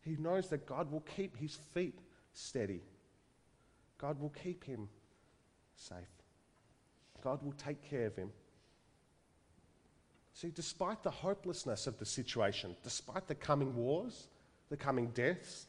he 0.00 0.14
knows 0.16 0.48
that 0.50 0.64
God 0.64 0.92
will 0.92 1.00
keep 1.16 1.36
his 1.36 1.56
feet 1.74 1.98
steady. 2.32 2.82
God 3.98 4.20
will 4.20 4.30
keep 4.30 4.62
him 4.62 4.88
safe. 5.74 5.96
God 7.20 7.42
will 7.42 7.54
take 7.54 7.82
care 7.82 8.06
of 8.06 8.14
him. 8.14 8.30
See, 10.34 10.52
despite 10.54 11.02
the 11.02 11.10
hopelessness 11.10 11.88
of 11.88 11.98
the 11.98 12.06
situation, 12.06 12.76
despite 12.84 13.26
the 13.26 13.34
coming 13.34 13.74
wars, 13.74 14.28
the 14.68 14.76
coming 14.76 15.08
deaths, 15.14 15.66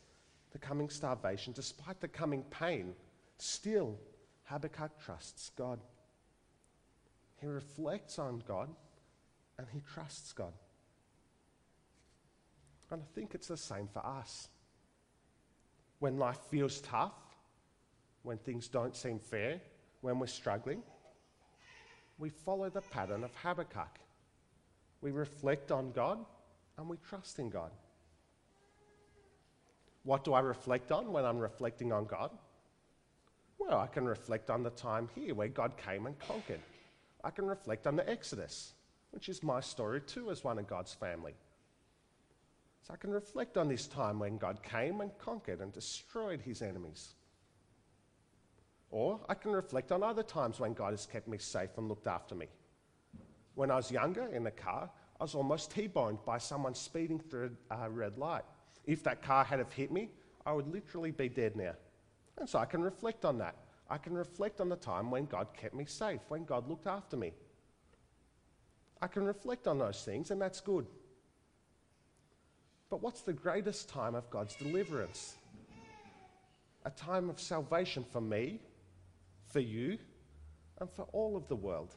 the 0.52 0.60
coming 0.60 0.90
starvation, 0.90 1.54
despite 1.54 2.02
the 2.02 2.08
coming 2.08 2.44
pain, 2.52 2.94
still 3.40 3.98
Habakkuk 4.44 4.92
trusts 5.04 5.50
God. 5.58 5.80
He 7.42 7.48
reflects 7.48 8.20
on 8.20 8.44
God 8.48 8.70
and 9.58 9.68
he 9.72 9.82
trusts 9.94 10.34
God. 10.34 10.54
And 12.92 13.02
I 13.02 13.06
think 13.16 13.36
it's 13.36 13.48
the 13.48 13.58
same 13.58 13.88
for 13.88 14.06
us. 14.06 14.48
When 16.00 16.18
life 16.18 16.40
feels 16.50 16.80
tough, 16.82 17.14
when 18.24 18.38
things 18.38 18.68
don't 18.68 18.96
seem 18.96 19.20
fair, 19.20 19.60
when 20.02 20.20
we're 20.20 20.28
struggling, 20.28 20.84
we 22.18 22.30
follow 22.30 22.70
the 22.70 22.82
pattern 22.82 23.24
of 23.24 23.36
Habakkuk. 23.36 24.00
We 25.02 25.12
reflect 25.12 25.72
on 25.72 25.92
God 25.92 26.20
and 26.78 26.88
we 26.88 26.98
trust 26.98 27.40
in 27.40 27.50
God. 27.50 27.72
What 30.04 30.24
do 30.24 30.34
I 30.34 30.40
reflect 30.40 30.92
on 30.92 31.12
when 31.12 31.26
I'm 31.26 31.38
reflecting 31.38 31.92
on 31.92 32.06
God? 32.06 32.32
Well, 33.60 33.80
I 33.80 33.88
can 33.88 34.06
reflect 34.06 34.50
on 34.50 34.64
the 34.64 34.70
time 34.70 35.10
here 35.16 35.36
where 35.36 35.48
God 35.48 35.74
came 35.78 36.06
and 36.06 36.18
conquered. 36.20 36.62
I 37.24 37.30
can 37.32 37.46
reflect 37.46 37.88
on 37.88 37.96
the 37.96 38.10
Exodus, 38.10 38.74
which 39.18 39.30
is 39.30 39.42
my 39.42 39.60
story 39.60 40.00
too 40.00 40.30
as 40.30 40.44
one 40.44 40.60
of 40.60 40.68
God's 40.68 40.94
family. 40.94 41.34
So 42.84 42.94
I 42.94 42.98
can 42.98 43.10
reflect 43.10 43.58
on 43.58 43.68
this 43.68 43.88
time 43.88 44.20
when 44.20 44.38
God 44.38 44.62
came 44.62 45.02
and 45.02 45.10
conquered 45.18 45.60
and 45.60 45.74
destroyed 45.74 46.40
his 46.40 46.62
enemies. 46.62 47.16
Or 48.92 49.20
I 49.28 49.34
can 49.34 49.54
reflect 49.54 49.92
on 49.92 50.04
other 50.04 50.22
times 50.22 50.60
when 50.60 50.76
God 50.76 50.92
has 50.92 51.08
kept 51.08 51.28
me 51.28 51.40
safe 51.40 51.72
and 51.80 51.90
looked 51.90 52.06
after 52.06 52.36
me. 52.36 52.46
When 53.56 53.72
I 53.72 53.78
was 53.78 53.90
younger 53.90 54.28
in 54.28 54.44
the 54.44 54.52
car, 54.52 54.88
I 55.20 55.24
was 55.24 55.34
almost 55.34 55.72
T 55.72 55.88
boned 55.88 56.20
by 56.24 56.38
someone 56.38 56.76
speeding 56.76 57.18
through 57.18 57.58
a 57.72 57.90
red 57.90 58.20
light. 58.20 58.44
If 58.86 59.02
that 59.06 59.24
car 59.24 59.44
had 59.44 59.58
have 59.58 59.74
hit 59.74 59.92
me, 59.92 60.12
I 60.46 60.54
would 60.54 60.68
literally 60.68 61.10
be 61.10 61.28
dead 61.28 61.56
now. 61.56 61.74
And 62.38 62.48
so 62.48 62.60
I 62.60 62.66
can 62.66 62.84
reflect 62.84 63.26
on 63.26 63.40
that. 63.40 63.56
I 63.90 63.98
can 63.98 64.14
reflect 64.14 64.62
on 64.62 64.70
the 64.70 64.76
time 64.76 65.10
when 65.10 65.26
God 65.26 65.48
kept 65.60 65.74
me 65.74 65.86
safe, 65.86 66.22
when 66.28 66.46
God 66.46 66.70
looked 66.70 66.86
after 66.86 67.18
me. 67.18 67.34
I 69.02 69.08
can 69.08 69.24
reflect 69.24 69.68
on 69.68 69.78
those 69.78 70.04
things, 70.04 70.32
and 70.32 70.42
that's 70.42 70.60
good. 70.60 70.88
But 72.90 73.02
what's 73.02 73.22
the 73.22 73.34
greatest 73.34 73.90
time 73.90 74.16
of 74.16 74.30
God's 74.30 74.56
deliverance? 74.56 75.36
A 76.86 76.90
time 76.90 77.30
of 77.30 77.40
salvation 77.40 78.06
for 78.12 78.22
me, 78.22 78.60
for 79.48 79.60
you, 79.60 79.98
and 80.80 80.90
for 80.90 81.04
all 81.12 81.36
of 81.36 81.48
the 81.48 81.56
world. 81.56 81.96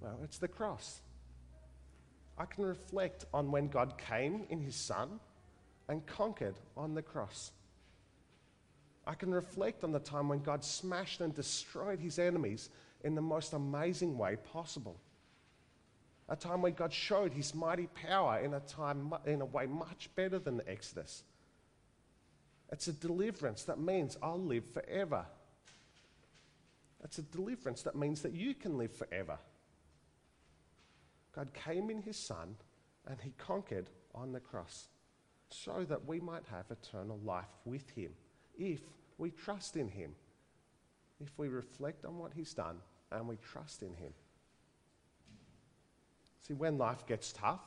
Well, 0.00 0.18
it's 0.22 0.38
the 0.38 0.48
cross. 0.48 1.00
I 2.36 2.46
can 2.46 2.64
reflect 2.64 3.24
on 3.32 3.52
when 3.52 3.68
God 3.68 3.96
came 3.96 4.44
in 4.50 4.60
his 4.60 4.74
Son 4.74 5.20
and 5.88 6.04
conquered 6.06 6.56
on 6.76 6.94
the 6.94 7.02
cross. 7.02 7.52
I 9.06 9.14
can 9.14 9.32
reflect 9.32 9.84
on 9.84 9.92
the 9.92 10.00
time 10.00 10.28
when 10.28 10.40
God 10.40 10.64
smashed 10.64 11.20
and 11.20 11.34
destroyed 11.34 12.00
his 12.00 12.18
enemies 12.18 12.70
in 13.04 13.14
the 13.14 13.22
most 13.22 13.52
amazing 13.52 14.16
way 14.16 14.36
possible. 14.52 14.98
A 16.30 16.34
time 16.34 16.62
when 16.62 16.72
God 16.72 16.92
showed 16.92 17.34
his 17.34 17.54
mighty 17.54 17.86
power 17.86 18.38
in 18.38 18.54
a, 18.54 18.60
time, 18.60 19.12
in 19.26 19.42
a 19.42 19.44
way 19.44 19.66
much 19.66 20.08
better 20.16 20.38
than 20.38 20.56
the 20.56 20.68
Exodus. 20.68 21.22
It's 22.72 22.88
a 22.88 22.94
deliverance 22.94 23.64
that 23.64 23.78
means 23.78 24.16
I'll 24.22 24.40
live 24.40 24.64
forever. 24.72 25.26
It's 27.04 27.18
a 27.18 27.22
deliverance 27.22 27.82
that 27.82 27.94
means 27.94 28.22
that 28.22 28.32
you 28.32 28.54
can 28.54 28.78
live 28.78 28.96
forever. 28.96 29.38
God 31.36 31.52
came 31.52 31.90
in 31.90 32.00
his 32.00 32.16
Son 32.16 32.56
and 33.06 33.18
he 33.20 33.34
conquered 33.36 33.90
on 34.14 34.32
the 34.32 34.40
cross 34.40 34.88
so 35.50 35.84
that 35.84 36.06
we 36.06 36.20
might 36.20 36.44
have 36.50 36.64
eternal 36.70 37.20
life 37.22 37.52
with 37.66 37.90
him 37.90 38.12
if 38.56 38.80
we 39.18 39.30
trust 39.30 39.76
in 39.76 39.88
him, 39.88 40.14
if 41.20 41.30
we 41.36 41.48
reflect 41.48 42.06
on 42.06 42.18
what 42.18 42.32
he's 42.34 42.54
done 42.54 42.78
and 43.12 43.28
we 43.28 43.36
trust 43.36 43.82
in 43.82 43.94
him. 43.94 44.12
See, 46.40 46.54
when 46.54 46.78
life 46.78 47.06
gets 47.06 47.32
tough, 47.32 47.62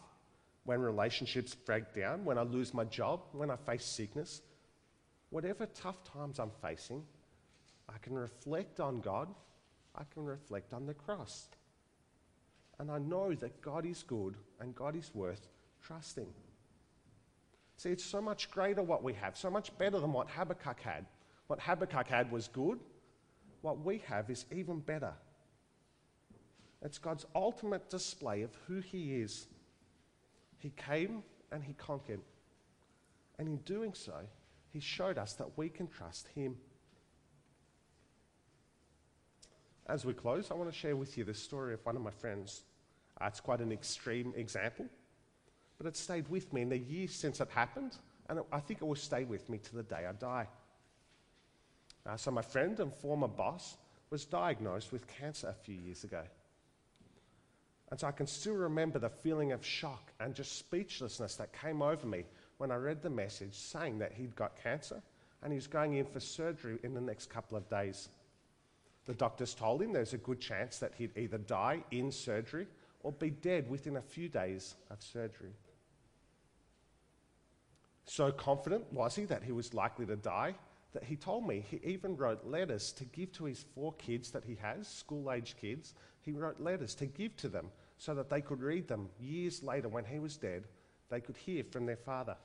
when 0.65 0.81
relationships 0.81 1.55
break 1.55 1.93
down, 1.93 2.25
when 2.25 2.37
I 2.37 2.43
lose 2.43 2.73
my 2.73 2.83
job, 2.83 3.21
when 3.31 3.49
I 3.49 3.55
face 3.55 3.85
sickness, 3.85 4.41
whatever 5.29 5.65
tough 5.65 6.03
times 6.03 6.39
I'm 6.39 6.51
facing, 6.61 7.03
I 7.89 7.97
can 7.99 8.13
reflect 8.13 8.79
on 8.79 8.99
God, 8.99 9.29
I 9.95 10.03
can 10.13 10.25
reflect 10.25 10.73
on 10.73 10.85
the 10.85 10.93
cross. 10.93 11.47
And 12.79 12.91
I 12.91 12.99
know 12.99 13.33
that 13.33 13.61
God 13.61 13.85
is 13.85 14.03
good 14.03 14.35
and 14.59 14.75
God 14.75 14.95
is 14.95 15.09
worth 15.15 15.47
trusting. 15.81 16.27
See, 17.77 17.89
it's 17.89 18.03
so 18.03 18.21
much 18.21 18.51
greater 18.51 18.83
what 18.83 19.03
we 19.03 19.13
have, 19.13 19.37
so 19.37 19.49
much 19.49 19.75
better 19.77 19.99
than 19.99 20.11
what 20.11 20.29
Habakkuk 20.29 20.79
had. 20.81 21.05
What 21.47 21.59
Habakkuk 21.59 22.07
had 22.07 22.31
was 22.31 22.47
good. 22.47 22.79
What 23.61 23.83
we 23.83 23.99
have 24.07 24.29
is 24.29 24.45
even 24.51 24.79
better. 24.79 25.13
It's 26.83 26.97
God's 26.97 27.25
ultimate 27.33 27.89
display 27.89 28.43
of 28.43 28.51
who 28.67 28.79
He 28.79 29.15
is. 29.15 29.47
He 30.57 30.71
came 30.71 31.23
and 31.51 31.63
He 31.63 31.73
conquered. 31.73 32.21
And 33.39 33.47
in 33.47 33.57
doing 33.57 33.93
so, 33.93 34.13
He 34.71 34.79
showed 34.79 35.17
us 35.17 35.33
that 35.33 35.57
we 35.57 35.69
can 35.69 35.87
trust 35.87 36.27
Him. 36.35 36.55
As 39.87 40.05
we 40.05 40.13
close, 40.13 40.51
I 40.51 40.53
want 40.55 40.71
to 40.71 40.77
share 40.77 40.95
with 40.95 41.17
you 41.17 41.23
the 41.23 41.33
story 41.33 41.73
of 41.73 41.85
one 41.85 41.95
of 41.95 42.01
my 42.01 42.11
friends. 42.11 42.63
Uh, 43.19 43.25
it's 43.25 43.39
quite 43.39 43.61
an 43.61 43.71
extreme 43.71 44.33
example, 44.35 44.85
but 45.77 45.87
it 45.87 45.95
stayed 45.95 46.27
with 46.27 46.51
me 46.53 46.61
in 46.61 46.69
the 46.69 46.77
years 46.77 47.13
since 47.13 47.39
it 47.39 47.49
happened, 47.49 47.97
and 48.29 48.39
it, 48.39 48.45
I 48.51 48.59
think 48.59 48.81
it 48.81 48.85
will 48.85 48.95
stay 48.95 49.23
with 49.23 49.49
me 49.49 49.57
to 49.59 49.75
the 49.75 49.83
day 49.83 50.05
I 50.07 50.11
die. 50.11 50.47
Uh, 52.05 52.17
so, 52.17 52.31
my 52.31 52.41
friend 52.41 52.79
and 52.79 52.93
former 52.93 53.27
boss 53.27 53.77
was 54.09 54.25
diagnosed 54.25 54.91
with 54.91 55.07
cancer 55.07 55.47
a 55.47 55.53
few 55.53 55.75
years 55.75 56.03
ago. 56.03 56.23
And 57.89 57.99
so 57.99 58.07
I 58.07 58.11
can 58.11 58.27
still 58.27 58.55
remember 58.55 58.99
the 58.99 59.09
feeling 59.09 59.53
of 59.53 59.65
shock 59.65 60.11
and 60.19 60.35
just 60.35 60.57
speechlessness 60.57 61.35
that 61.37 61.53
came 61.53 61.81
over 61.81 62.05
me 62.05 62.25
when 62.57 62.71
I 62.71 62.75
read 62.75 63.01
the 63.01 63.09
message 63.09 63.53
saying 63.53 63.99
that 63.99 64.13
he'd 64.13 64.35
got 64.35 64.61
cancer 64.61 65.01
and 65.41 65.53
he's 65.53 65.67
going 65.67 65.93
in 65.93 66.05
for 66.05 66.19
surgery 66.19 66.79
in 66.83 66.93
the 66.93 67.01
next 67.01 67.29
couple 67.29 67.57
of 67.57 67.69
days. 67.69 68.09
The 69.05 69.13
doctors 69.13 69.53
told 69.53 69.81
him 69.81 69.93
there's 69.93 70.13
a 70.13 70.17
good 70.17 70.41
chance 70.41 70.79
that 70.79 70.93
he'd 70.97 71.17
either 71.17 71.37
die 71.37 71.83
in 71.91 72.11
surgery 72.11 72.67
or 73.03 73.13
be 73.13 73.29
dead 73.29 73.69
within 73.69 73.95
a 73.95 74.01
few 74.01 74.27
days 74.27 74.75
of 74.89 75.01
surgery. 75.01 75.53
So 78.05 78.31
confident 78.31 78.91
was 78.91 79.15
he 79.15 79.25
that 79.25 79.43
he 79.43 79.51
was 79.53 79.73
likely 79.73 80.05
to 80.07 80.15
die 80.17 80.55
that 80.93 81.03
he 81.03 81.15
told 81.15 81.47
me 81.47 81.63
he 81.69 81.79
even 81.83 82.15
wrote 82.15 82.45
letters 82.45 82.91
to 82.93 83.05
give 83.05 83.31
to 83.33 83.45
his 83.45 83.65
four 83.75 83.93
kids 83.93 84.31
that 84.31 84.43
he 84.45 84.55
has, 84.61 84.87
school 84.87 85.31
age 85.31 85.55
kids. 85.59 85.93
He 86.21 86.31
wrote 86.31 86.59
letters 86.59 86.95
to 86.95 87.05
give 87.05 87.35
to 87.37 87.49
them 87.49 87.69
so 87.97 88.13
that 88.15 88.29
they 88.29 88.41
could 88.41 88.61
read 88.61 88.87
them 88.87 89.09
years 89.19 89.63
later 89.63 89.89
when 89.89 90.05
he 90.05 90.19
was 90.19 90.37
dead. 90.37 90.63
They 91.09 91.21
could 91.21 91.37
hear 91.37 91.63
from 91.63 91.85
their 91.85 91.97
father. 91.97 92.35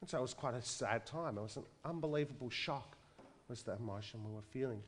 And 0.00 0.10
so 0.10 0.18
it 0.18 0.22
was 0.22 0.34
quite 0.34 0.54
a 0.54 0.62
sad 0.62 1.06
time. 1.06 1.38
It 1.38 1.42
was 1.42 1.56
an 1.56 1.64
unbelievable 1.84 2.50
shock, 2.50 2.96
was 3.48 3.62
the 3.62 3.74
emotion 3.76 4.20
we 4.24 4.34
were 4.34 4.42
feeling. 4.42 4.82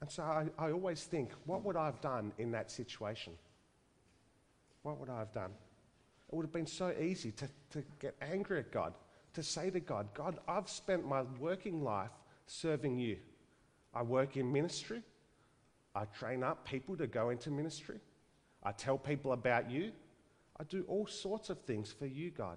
And 0.00 0.10
so 0.10 0.22
I, 0.22 0.46
I 0.58 0.72
always 0.72 1.04
think, 1.04 1.30
what 1.46 1.64
would 1.64 1.76
I 1.76 1.86
have 1.86 2.00
done 2.00 2.32
in 2.38 2.50
that 2.52 2.70
situation? 2.70 3.32
What 4.82 4.98
would 5.00 5.08
I 5.08 5.18
have 5.18 5.32
done? 5.32 5.50
It 6.28 6.34
would 6.34 6.44
have 6.44 6.52
been 6.52 6.66
so 6.66 6.92
easy 7.00 7.32
to, 7.32 7.48
to 7.70 7.84
get 7.98 8.14
angry 8.20 8.58
at 8.58 8.70
God, 8.70 8.92
to 9.36 9.42
say 9.42 9.68
to 9.68 9.80
God, 9.80 10.08
God, 10.14 10.38
I've 10.48 10.68
spent 10.68 11.06
my 11.06 11.22
working 11.38 11.84
life 11.84 12.10
serving 12.46 12.98
you. 12.98 13.18
I 13.94 14.02
work 14.02 14.38
in 14.38 14.50
ministry. 14.50 15.02
I 15.94 16.06
train 16.06 16.42
up 16.42 16.66
people 16.66 16.96
to 16.96 17.06
go 17.06 17.28
into 17.28 17.50
ministry. 17.50 18.00
I 18.62 18.72
tell 18.72 18.96
people 18.96 19.32
about 19.32 19.70
you. 19.70 19.92
I 20.58 20.64
do 20.64 20.84
all 20.88 21.06
sorts 21.06 21.50
of 21.50 21.60
things 21.60 21.92
for 21.92 22.06
you, 22.06 22.30
God. 22.30 22.56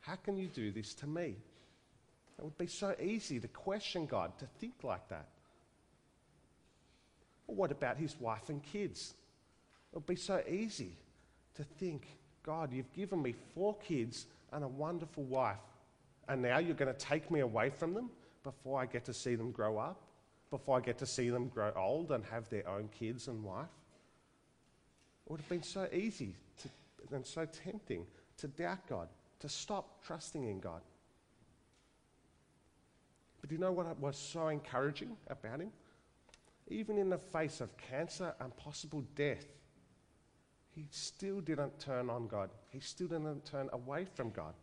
How 0.00 0.16
can 0.16 0.36
you 0.36 0.48
do 0.48 0.70
this 0.70 0.92
to 0.96 1.06
me? 1.06 1.36
It 2.38 2.44
would 2.44 2.58
be 2.58 2.66
so 2.66 2.94
easy 3.00 3.40
to 3.40 3.48
question 3.48 4.04
God, 4.04 4.38
to 4.40 4.46
think 4.60 4.74
like 4.82 5.08
that. 5.08 5.26
Or 7.46 7.54
what 7.54 7.72
about 7.72 7.96
his 7.96 8.14
wife 8.20 8.50
and 8.50 8.62
kids? 8.62 9.14
It 9.92 9.96
would 9.96 10.06
be 10.06 10.16
so 10.16 10.42
easy 10.46 10.92
to 11.54 11.64
think, 11.64 12.06
God, 12.42 12.74
you've 12.74 12.92
given 12.92 13.22
me 13.22 13.34
four 13.54 13.74
kids 13.78 14.26
and 14.52 14.64
a 14.64 14.68
wonderful 14.68 15.24
wife, 15.24 15.56
and 16.30 16.40
now 16.40 16.58
you're 16.58 16.76
going 16.76 16.94
to 16.94 16.98
take 16.98 17.28
me 17.28 17.40
away 17.40 17.70
from 17.70 17.92
them 17.92 18.08
before 18.44 18.80
I 18.80 18.86
get 18.86 19.04
to 19.06 19.12
see 19.12 19.34
them 19.34 19.50
grow 19.50 19.78
up, 19.78 20.00
before 20.48 20.78
I 20.78 20.80
get 20.80 20.96
to 20.98 21.06
see 21.06 21.28
them 21.28 21.48
grow 21.48 21.72
old 21.74 22.12
and 22.12 22.24
have 22.26 22.48
their 22.48 22.66
own 22.68 22.88
kids 22.96 23.26
and 23.26 23.42
wife. 23.42 23.66
It 25.26 25.32
would 25.32 25.40
have 25.40 25.48
been 25.48 25.64
so 25.64 25.88
easy 25.92 26.36
to, 26.62 26.68
and 27.16 27.26
so 27.26 27.46
tempting 27.64 28.06
to 28.38 28.46
doubt 28.46 28.86
God, 28.88 29.08
to 29.40 29.48
stop 29.48 30.04
trusting 30.06 30.44
in 30.44 30.60
God. 30.60 30.82
But 33.40 33.50
do 33.50 33.56
you 33.56 33.60
know 33.60 33.72
what 33.72 33.98
was 33.98 34.16
so 34.16 34.48
encouraging 34.48 35.16
about 35.26 35.58
him? 35.58 35.72
Even 36.68 36.96
in 36.96 37.10
the 37.10 37.18
face 37.18 37.60
of 37.60 37.76
cancer 37.76 38.34
and 38.38 38.56
possible 38.56 39.02
death, 39.16 39.46
he 40.76 40.86
still 40.90 41.40
didn't 41.40 41.80
turn 41.80 42.08
on 42.08 42.28
God. 42.28 42.50
He 42.68 42.78
still 42.78 43.08
didn't 43.08 43.44
turn 43.44 43.68
away 43.72 44.04
from 44.04 44.30
God. 44.30 44.54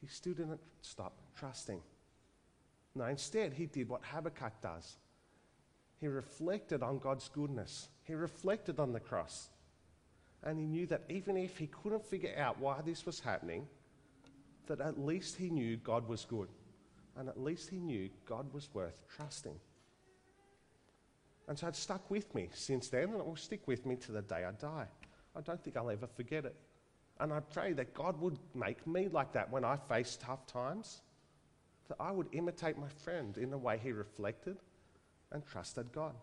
He 0.00 0.06
still 0.06 0.34
didn't 0.34 0.60
stop 0.82 1.12
trusting. 1.38 1.80
No, 2.94 3.04
instead, 3.04 3.52
he 3.52 3.66
did 3.66 3.88
what 3.88 4.02
Habakkuk 4.04 4.60
does. 4.60 4.96
He 6.00 6.08
reflected 6.08 6.82
on 6.82 6.98
God's 6.98 7.28
goodness. 7.28 7.88
He 8.04 8.14
reflected 8.14 8.80
on 8.80 8.92
the 8.92 9.00
cross. 9.00 9.50
And 10.42 10.58
he 10.58 10.66
knew 10.66 10.86
that 10.86 11.02
even 11.10 11.36
if 11.36 11.58
he 11.58 11.66
couldn't 11.66 12.04
figure 12.04 12.34
out 12.38 12.58
why 12.58 12.80
this 12.84 13.04
was 13.04 13.20
happening, 13.20 13.66
that 14.66 14.80
at 14.80 14.98
least 14.98 15.36
he 15.36 15.50
knew 15.50 15.76
God 15.76 16.08
was 16.08 16.24
good. 16.24 16.48
And 17.16 17.28
at 17.28 17.38
least 17.38 17.68
he 17.68 17.78
knew 17.78 18.08
God 18.24 18.52
was 18.54 18.68
worth 18.72 18.96
trusting. 19.14 19.56
And 21.46 21.58
so 21.58 21.66
it 21.66 21.76
stuck 21.76 22.10
with 22.10 22.34
me 22.34 22.48
since 22.54 22.88
then, 22.88 23.10
and 23.10 23.20
it 23.20 23.26
will 23.26 23.36
stick 23.36 23.66
with 23.66 23.84
me 23.84 23.96
to 23.96 24.12
the 24.12 24.22
day 24.22 24.44
I 24.44 24.52
die. 24.52 24.86
I 25.36 25.40
don't 25.42 25.62
think 25.62 25.76
I'll 25.76 25.90
ever 25.90 26.06
forget 26.06 26.44
it. 26.44 26.56
And 27.20 27.34
I 27.34 27.40
pray 27.40 27.74
that 27.74 27.92
God 27.92 28.18
would 28.20 28.38
make 28.54 28.86
me 28.86 29.08
like 29.08 29.32
that 29.34 29.50
when 29.50 29.62
I 29.62 29.76
face 29.76 30.18
tough 30.20 30.46
times, 30.46 31.02
that 31.88 31.96
I 32.00 32.10
would 32.10 32.28
imitate 32.32 32.78
my 32.78 32.88
friend 33.04 33.36
in 33.36 33.50
the 33.50 33.58
way 33.58 33.78
he 33.82 33.92
reflected 33.92 34.56
and 35.30 35.44
trusted 35.44 35.92
God. 35.92 36.14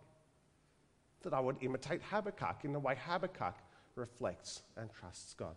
That 1.22 1.34
I 1.34 1.40
would 1.40 1.58
imitate 1.62 2.02
Habakkuk 2.02 2.64
in 2.64 2.74
the 2.74 2.80
way 2.80 2.96
Habakkuk 3.00 3.56
reflects 3.96 4.64
and 4.76 4.90
trusts 4.92 5.36
God. 5.36 5.56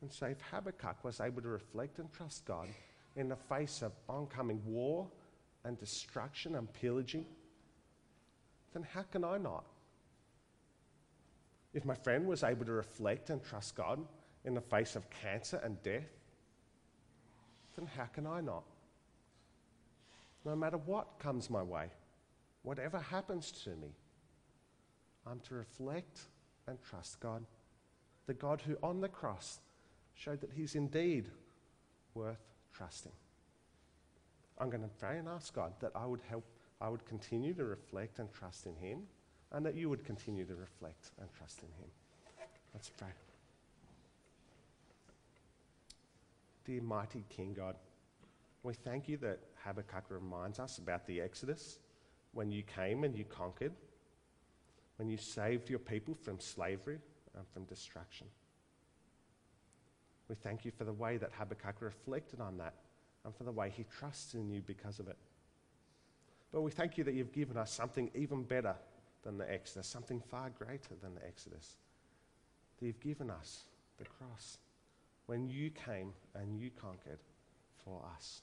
And 0.00 0.12
so, 0.12 0.26
if 0.26 0.40
Habakkuk 0.50 1.04
was 1.04 1.20
able 1.20 1.42
to 1.42 1.48
reflect 1.48 1.98
and 1.98 2.12
trust 2.12 2.44
God 2.44 2.68
in 3.16 3.28
the 3.28 3.36
face 3.36 3.82
of 3.82 3.92
oncoming 4.08 4.62
war 4.64 5.08
and 5.64 5.78
destruction 5.78 6.56
and 6.56 6.72
pillaging, 6.72 7.26
then 8.72 8.84
how 8.94 9.02
can 9.02 9.24
I 9.24 9.38
not? 9.38 9.64
If 11.74 11.84
my 11.84 11.94
friend 11.94 12.26
was 12.26 12.42
able 12.42 12.64
to 12.64 12.72
reflect 12.72 13.30
and 13.30 13.42
trust 13.42 13.74
God 13.74 14.00
in 14.44 14.54
the 14.54 14.60
face 14.60 14.96
of 14.96 15.08
cancer 15.10 15.60
and 15.62 15.82
death, 15.82 16.08
then 17.76 17.86
how 17.96 18.06
can 18.06 18.26
I 18.26 18.40
not? 18.40 18.64
No 20.44 20.56
matter 20.56 20.78
what 20.78 21.18
comes 21.18 21.50
my 21.50 21.62
way, 21.62 21.88
whatever 22.62 22.98
happens 22.98 23.52
to 23.64 23.70
me, 23.70 23.88
I'm 25.26 25.40
to 25.40 25.54
reflect 25.54 26.20
and 26.66 26.78
trust 26.82 27.20
God, 27.20 27.44
the 28.26 28.34
God 28.34 28.62
who 28.62 28.76
on 28.82 29.00
the 29.00 29.08
cross 29.08 29.60
showed 30.14 30.40
that 30.40 30.52
He's 30.52 30.74
indeed 30.74 31.28
worth 32.14 32.40
trusting. 32.72 33.12
I'm 34.58 34.70
going 34.70 34.82
to 34.82 34.88
pray 34.88 35.18
and 35.18 35.28
ask 35.28 35.54
God 35.54 35.72
that 35.80 35.92
I 35.94 36.06
would 36.06 36.20
help, 36.28 36.44
I 36.80 36.88
would 36.88 37.04
continue 37.06 37.54
to 37.54 37.64
reflect 37.64 38.18
and 38.18 38.32
trust 38.32 38.66
in 38.66 38.74
Him, 38.76 39.02
and 39.52 39.64
that 39.64 39.74
you 39.74 39.88
would 39.88 40.04
continue 40.04 40.44
to 40.44 40.54
reflect 40.54 41.10
and 41.20 41.28
trust 41.36 41.60
in 41.60 41.68
Him. 41.82 41.90
Let's 42.74 42.90
pray. 42.90 43.08
Dear 46.64 46.82
mighty 46.82 47.24
King 47.30 47.54
God, 47.54 47.76
we 48.62 48.74
thank 48.74 49.08
you 49.08 49.16
that 49.18 49.38
Habakkuk 49.64 50.04
reminds 50.10 50.58
us 50.58 50.78
about 50.78 51.06
the 51.06 51.20
Exodus 51.20 51.78
when 52.32 52.50
you 52.50 52.62
came 52.62 53.04
and 53.04 53.16
you 53.16 53.24
conquered, 53.24 53.72
when 54.96 55.08
you 55.08 55.16
saved 55.16 55.70
your 55.70 55.78
people 55.78 56.14
from 56.14 56.38
slavery 56.38 56.98
and 57.36 57.46
from 57.54 57.64
destruction. 57.64 58.26
We 60.28 60.34
thank 60.34 60.66
you 60.66 60.70
for 60.70 60.84
the 60.84 60.92
way 60.92 61.16
that 61.16 61.30
Habakkuk 61.38 61.80
reflected 61.80 62.40
on 62.40 62.58
that 62.58 62.74
and 63.24 63.34
for 63.34 63.44
the 63.44 63.52
way 63.52 63.72
he 63.74 63.84
trusts 63.98 64.34
in 64.34 64.50
you 64.50 64.60
because 64.60 65.00
of 65.00 65.08
it. 65.08 65.16
But 66.52 66.60
we 66.60 66.70
thank 66.70 66.98
you 66.98 67.04
that 67.04 67.14
you've 67.14 67.32
given 67.32 67.56
us 67.56 67.72
something 67.72 68.10
even 68.14 68.42
better 68.42 68.74
than 69.22 69.38
the 69.38 69.50
Exodus, 69.50 69.86
something 69.86 70.20
far 70.20 70.50
greater 70.50 70.94
than 71.02 71.14
the 71.14 71.26
Exodus. 71.26 71.76
That 72.78 72.86
you've 72.86 73.00
given 73.00 73.30
us 73.30 73.64
the 73.98 74.04
cross 74.04 74.58
when 75.26 75.48
you 75.48 75.70
came 75.70 76.12
and 76.34 76.58
you 76.58 76.70
conquered 76.70 77.18
for 77.84 78.02
us. 78.16 78.42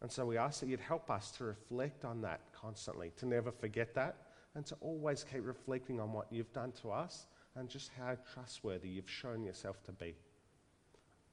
And 0.00 0.10
so 0.10 0.26
we 0.26 0.36
ask 0.36 0.60
that 0.60 0.68
you'd 0.68 0.80
help 0.80 1.10
us 1.10 1.30
to 1.32 1.44
reflect 1.44 2.04
on 2.04 2.20
that 2.22 2.40
constantly, 2.52 3.12
to 3.16 3.26
never 3.26 3.50
forget 3.50 3.94
that, 3.94 4.16
and 4.54 4.64
to 4.66 4.76
always 4.80 5.24
keep 5.24 5.44
reflecting 5.44 6.00
on 6.00 6.12
what 6.12 6.26
you've 6.30 6.52
done 6.52 6.72
to 6.82 6.90
us 6.90 7.26
and 7.56 7.68
just 7.68 7.90
how 7.98 8.16
trustworthy 8.32 8.88
you've 8.88 9.10
shown 9.10 9.44
yourself 9.44 9.82
to 9.84 9.92
be. 9.92 10.14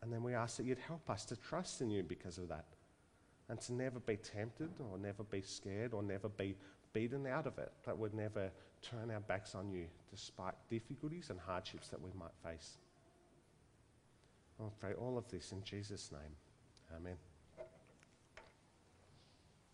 And 0.02 0.12
then 0.12 0.24
we 0.24 0.34
ask 0.34 0.58
that 0.58 0.66
you'd 0.66 0.80
help 0.80 1.10
us 1.10 1.26
to 1.26 1.36
trust 1.36 1.82
in 1.82 1.90
you 1.90 2.04
because 2.04 2.38
of 2.38 2.48
that. 2.50 2.66
And 3.50 3.60
to 3.62 3.74
never 3.74 4.00
be 4.00 4.16
tempted 4.16 4.70
or 4.80 4.98
never 4.98 5.24
be 5.24 5.42
scared 5.42 5.94
or 5.94 6.02
never 6.02 6.30
be 6.30 6.56
beaten 6.94 7.28
out 7.28 7.48
of 7.48 7.58
it. 7.58 7.72
That 7.86 7.98
would 7.98 8.14
never 8.14 8.52
turn 8.82 9.12
our 9.12 9.20
backs 9.20 9.56
on 9.56 9.70
you 9.70 9.86
despite 10.10 10.56
difficulties 10.70 11.30
and 11.30 11.40
hardships 11.40 11.90
that 11.90 12.02
we 12.02 12.12
might 12.18 12.36
face. 12.44 12.78
I 14.60 14.66
pray 14.80 14.94
all 14.94 15.18
of 15.18 15.28
this 15.30 15.52
in 15.52 15.64
Jesus' 15.64 16.12
name. 16.12 16.36
Amen. 16.96 17.31